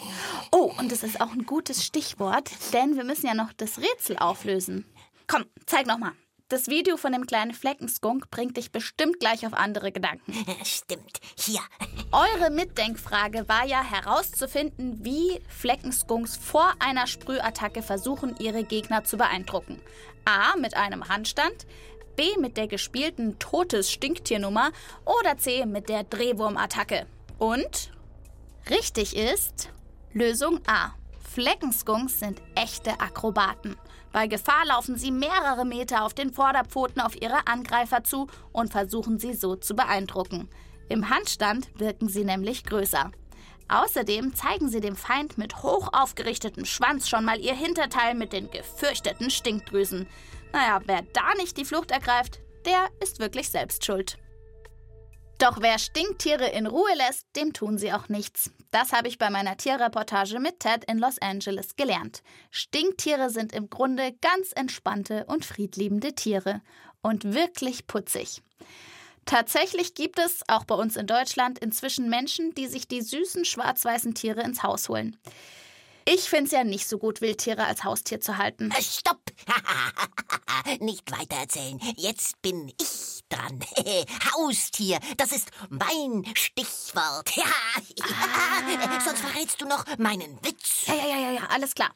Oh, 0.51 0.71
und 0.77 0.91
es 0.91 1.03
ist 1.03 1.19
auch 1.19 1.31
ein 1.31 1.45
gutes 1.45 1.84
Stichwort, 1.84 2.49
denn 2.71 2.95
wir 2.95 3.03
müssen 3.03 3.27
ja 3.27 3.34
noch 3.34 3.51
das 3.51 3.79
Rätsel 3.79 4.17
auflösen. 4.17 4.86
Komm, 5.27 5.45
zeig 5.65 5.88
noch 5.88 5.97
mal. 5.97 6.13
Das 6.47 6.67
Video 6.67 6.95
von 6.95 7.12
dem 7.12 7.25
kleinen 7.25 7.55
Fleckenskunk 7.55 8.29
bringt 8.29 8.58
dich 8.58 8.71
bestimmt 8.71 9.19
gleich 9.19 9.47
auf 9.47 9.53
andere 9.55 9.91
Gedanken. 9.91 10.31
Stimmt. 10.63 11.19
Hier. 11.36 11.62
Eure 12.12 12.51
Mitdenkfrage 12.51 13.49
war 13.49 13.65
ja 13.65 13.81
herauszufinden, 13.81 15.03
wie 15.03 15.41
Fleckenskunks 15.47 16.38
vor 16.38 16.71
einer 16.77 17.08
Sprühattacke 17.08 17.81
versuchen, 17.81 18.36
ihre 18.38 18.63
Gegner 18.63 19.03
zu 19.03 19.17
beeindrucken. 19.17 19.81
A. 20.25 20.55
Mit 20.58 20.75
einem 20.75 21.10
Handstand, 21.10 21.65
B. 22.15 22.38
Mit 22.39 22.58
der 22.58 22.67
gespielten 22.67 23.39
Totes 23.39 23.91
Stinktiernummer 23.91 24.71
oder 25.03 25.39
C. 25.39 25.65
Mit 25.65 25.89
der 25.89 26.03
Drehwurmattacke. 26.03 27.08
Und 27.39 27.91
richtig 28.69 29.15
ist 29.15 29.69
Lösung 30.13 30.60
A. 30.67 30.91
Fleckenskunks 31.34 32.19
sind 32.19 32.39
echte 32.53 32.99
Akrobaten. 32.99 33.77
Bei 34.15 34.28
Gefahr 34.28 34.65
laufen 34.65 34.95
sie 34.95 35.12
mehrere 35.12 35.65
Meter 35.65 36.06
auf 36.06 36.13
den 36.13 36.32
Vorderpfoten 36.32 37.01
auf 37.01 37.21
ihre 37.21 37.47
Angreifer 37.47 38.06
zu 38.06 38.28
und 38.54 38.71
versuchen 38.71 39.19
sie 39.19 39.34
so 39.34 39.58
zu 39.58 39.75
beeindrucken. 39.75 40.47
Im 40.88 41.10
Handstand 41.10 41.67
wirken 41.78 42.08
sie 42.08 42.23
nämlich 42.23 42.63
größer. 42.63 43.12
Außerdem 43.67 44.34
zeigen 44.34 44.69
sie 44.69 44.80
dem 44.80 44.95
Feind 44.95 45.38
mit 45.38 45.63
hoch 45.63 45.89
aufgerichtetem 45.91 46.63
Schwanz 46.63 47.10
schon 47.10 47.25
mal 47.25 47.41
ihr 47.41 47.56
Hinterteil 47.56 48.15
mit 48.15 48.32
den 48.32 48.49
gefürchteten 48.49 49.30
Stinkdrüsen. 49.30 50.08
Naja, 50.54 50.80
wer 50.86 51.01
da 51.12 51.34
nicht 51.36 51.58
die 51.58 51.65
Flucht 51.65 51.91
ergreift, 51.91 52.39
der 52.65 52.88
ist 53.01 53.19
wirklich 53.19 53.49
selbst 53.49 53.84
schuld. 53.84 54.17
Doch 55.39 55.58
wer 55.60 55.78
Stinktiere 55.78 56.47
in 56.51 56.67
Ruhe 56.67 56.95
lässt, 56.95 57.25
dem 57.36 57.51
tun 57.51 57.78
sie 57.78 57.91
auch 57.91 58.08
nichts. 58.08 58.49
Das 58.71 58.91
habe 58.91 59.08
ich 59.08 59.17
bei 59.17 59.30
meiner 59.30 59.58
Tierreportage 59.58 60.39
mit 60.39 60.60
Ted 60.60 60.84
in 60.86 60.99
Los 60.99 61.19
Angeles 61.19 61.75
gelernt. 61.75 62.21
Stinktiere 62.51 63.30
sind 63.30 63.54
im 63.54 63.69
Grunde 63.69 64.13
ganz 64.21 64.51
entspannte 64.54 65.25
und 65.25 65.45
friedliebende 65.45 66.13
Tiere. 66.13 66.62
Und 67.01 67.36
wirklich 67.36 67.86
putzig. 67.86 68.41
Tatsächlich 69.25 69.95
gibt 69.95 70.19
es, 70.19 70.41
auch 70.47 70.65
bei 70.65 70.75
uns 70.75 70.95
in 70.97 71.08
Deutschland, 71.08 71.60
inzwischen 71.60 72.10
Menschen, 72.10 72.54
die 72.54 72.67
sich 72.67 72.88
die 72.88 73.01
süßen 73.01 73.45
schwarz-weißen 73.45 74.13
Tiere 74.13 74.41
ins 74.41 74.62
Haus 74.62 74.89
holen. 74.89 75.17
Ich 76.07 76.29
finde 76.29 76.45
es 76.45 76.51
ja 76.51 76.63
nicht 76.63 76.87
so 76.87 76.99
gut, 76.99 77.21
Wildtiere 77.21 77.65
als 77.65 77.83
Haustier 77.83 78.21
zu 78.21 78.37
halten. 78.37 78.71
Stopp! 78.79 79.21
Nicht 80.79 81.11
weitererzählen. 81.11 81.79
Jetzt 81.95 82.39
bin 82.43 82.71
ich 82.79 83.23
dran. 83.29 83.59
Haustier, 84.33 84.99
das 85.17 85.31
ist 85.31 85.49
mein 85.69 86.23
Stichwort. 86.35 87.31
Ja, 87.45 87.45
ja. 87.97 89.01
Sonst 89.01 89.21
verrätst 89.21 89.61
du 89.61 89.65
noch 89.65 89.85
meinen 89.97 90.37
Witz. 90.43 90.85
Ja, 90.87 90.95
ja, 90.95 91.05
ja, 91.05 91.17
ja, 91.17 91.31
ja, 91.31 91.41
alles 91.49 91.75
klar. 91.75 91.91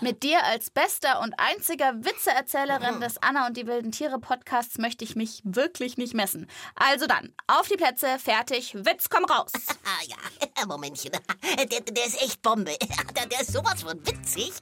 Mit 0.00 0.22
dir 0.22 0.44
als 0.44 0.70
bester 0.70 1.20
und 1.20 1.34
einziger 1.38 1.94
Witzeerzählerin 2.04 3.00
des 3.00 3.18
Anna 3.18 3.46
und 3.46 3.56
die 3.56 3.66
wilden 3.66 3.90
Tiere 3.90 4.18
Podcasts 4.18 4.78
möchte 4.78 5.04
ich 5.04 5.16
mich 5.16 5.40
wirklich 5.44 5.96
nicht 5.96 6.14
messen. 6.14 6.48
Also 6.74 7.06
dann, 7.06 7.32
auf 7.46 7.68
die 7.68 7.76
Plätze, 7.76 8.18
fertig, 8.18 8.74
Witz, 8.74 9.08
komm 9.08 9.24
raus. 9.24 9.50
Ah 9.84 10.04
ja, 10.06 10.16
Momentchen. 10.66 11.12
Der, 11.58 11.80
der 11.80 12.06
ist 12.06 12.22
echt 12.22 12.42
Bombe. 12.42 12.76
Der, 13.16 13.26
der 13.26 13.40
ist 13.40 13.51
sowas 13.52 13.82
von 13.82 13.98
witzig. 14.06 14.52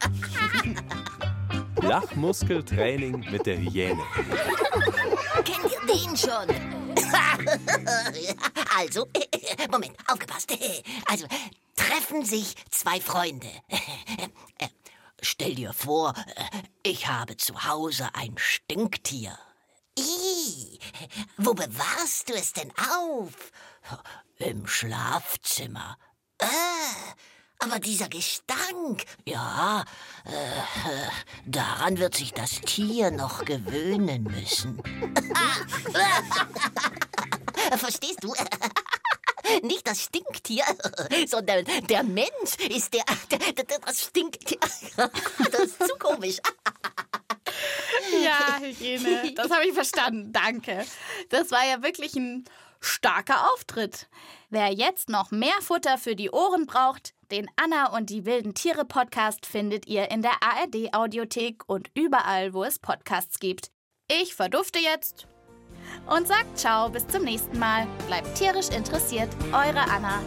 Lachmuskeltraining 1.81 3.20
mit 3.31 3.46
der 3.46 3.57
Hyäne. 3.57 4.03
Kennt 5.44 5.72
ihr 5.72 5.94
den 5.94 6.16
schon? 6.16 6.48
Also, 8.76 9.07
Moment, 9.70 9.96
aufgepasst. 10.07 10.53
Also, 11.07 11.26
treffen 11.74 12.24
sich 12.24 12.55
zwei 12.70 13.00
Freunde. 13.00 13.48
Stell 15.20 15.55
dir 15.55 15.72
vor, 15.72 16.14
ich 16.83 17.09
habe 17.09 17.37
zu 17.37 17.64
Hause 17.64 18.09
ein 18.14 18.35
Stinktier. 18.37 19.37
Ih, 19.98 20.79
wo 21.37 21.55
bewahrst 21.55 22.29
du 22.29 22.35
es 22.35 22.53
denn 22.53 22.72
auf? 23.00 23.50
Im 24.38 24.66
Schlafzimmer. 24.66 25.98
Äh, 26.38 26.46
aber 27.61 27.79
dieser 27.79 28.09
Gestank, 28.09 29.05
ja, 29.25 29.85
äh, 30.25 30.31
daran 31.46 31.99
wird 31.99 32.16
sich 32.16 32.33
das 32.33 32.61
Tier 32.62 33.11
noch 33.11 33.44
gewöhnen 33.44 34.25
müssen. 34.25 34.83
Verstehst 37.77 38.23
du? 38.23 38.35
Nicht 39.62 39.87
das 39.87 40.05
Stinktier, 40.05 40.64
sondern 41.27 41.64
der 41.88 42.03
Mensch 42.03 42.57
ist 42.68 42.94
der, 42.94 43.05
der, 43.31 43.38
der 43.53 43.79
das 43.85 44.05
Stinktier. 44.05 44.59
Das 45.51 45.64
ist 45.64 45.79
zu 45.79 45.96
komisch. 45.99 46.37
Ja, 48.23 48.59
Hygiene, 48.61 49.33
das 49.35 49.51
habe 49.51 49.66
ich 49.66 49.73
verstanden, 49.73 50.33
danke. 50.33 50.85
Das 51.31 51.51
war 51.51 51.66
ja 51.66 51.83
wirklich 51.83 52.14
ein 52.14 52.44
starker 52.81 53.51
Auftritt. 53.53 54.09
Wer 54.51 54.73
jetzt 54.73 55.09
noch 55.09 55.31
mehr 55.31 55.61
Futter 55.61 55.99
für 55.99 56.16
die 56.16 56.31
Ohren 56.31 56.66
braucht, 56.66 57.14
den 57.30 57.48
Anna 57.56 57.96
und 57.96 58.10
die 58.10 58.24
wilden 58.24 58.54
Tiere 58.54 58.84
Podcast 58.84 59.46
findet 59.46 59.86
ihr 59.86 60.10
in 60.10 60.22
der 60.22 60.42
ARD 60.42 60.92
Audiothek 60.92 61.62
und 61.66 61.90
überall, 61.94 62.54
wo 62.54 62.64
es 62.64 62.78
Podcasts 62.78 63.38
gibt. 63.38 63.70
Ich 64.08 64.34
verdufte 64.34 64.78
jetzt 64.78 65.26
und 66.06 66.26
sagt 66.26 66.58
ciao, 66.58 66.88
bis 66.88 67.06
zum 67.06 67.24
nächsten 67.24 67.58
Mal. 67.58 67.86
Bleibt 68.06 68.34
tierisch 68.36 68.68
interessiert, 68.70 69.28
eure 69.52 69.80
Anna. 69.80 70.20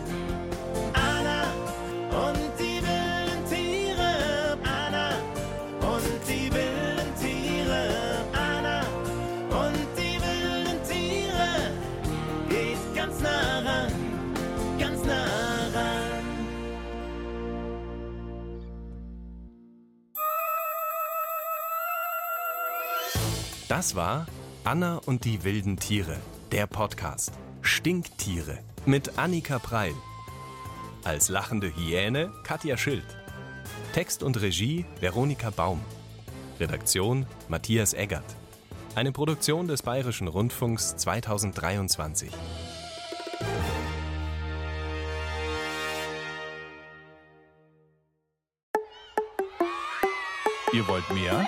Das 23.67 23.95
war 23.95 24.27
Anna 24.63 24.99
und 25.05 25.25
die 25.25 25.43
wilden 25.43 25.77
Tiere, 25.77 26.17
der 26.51 26.67
Podcast. 26.67 27.31
Stinktiere 27.61 28.59
mit 28.85 29.17
Annika 29.17 29.59
Preil. 29.59 29.93
Als 31.03 31.29
lachende 31.29 31.73
Hyäne 31.75 32.31
Katja 32.43 32.77
Schild. 32.77 33.05
Text 33.93 34.23
und 34.23 34.41
Regie 34.41 34.85
Veronika 34.99 35.49
Baum. 35.49 35.81
Redaktion 36.59 37.25
Matthias 37.47 37.93
Eggert. 37.93 38.25
Eine 38.95 39.11
Produktion 39.11 39.67
des 39.67 39.81
Bayerischen 39.81 40.27
Rundfunks 40.27 40.95
2023. 40.97 42.31
Ihr 50.73 50.87
wollt 50.87 51.09
mehr? 51.11 51.47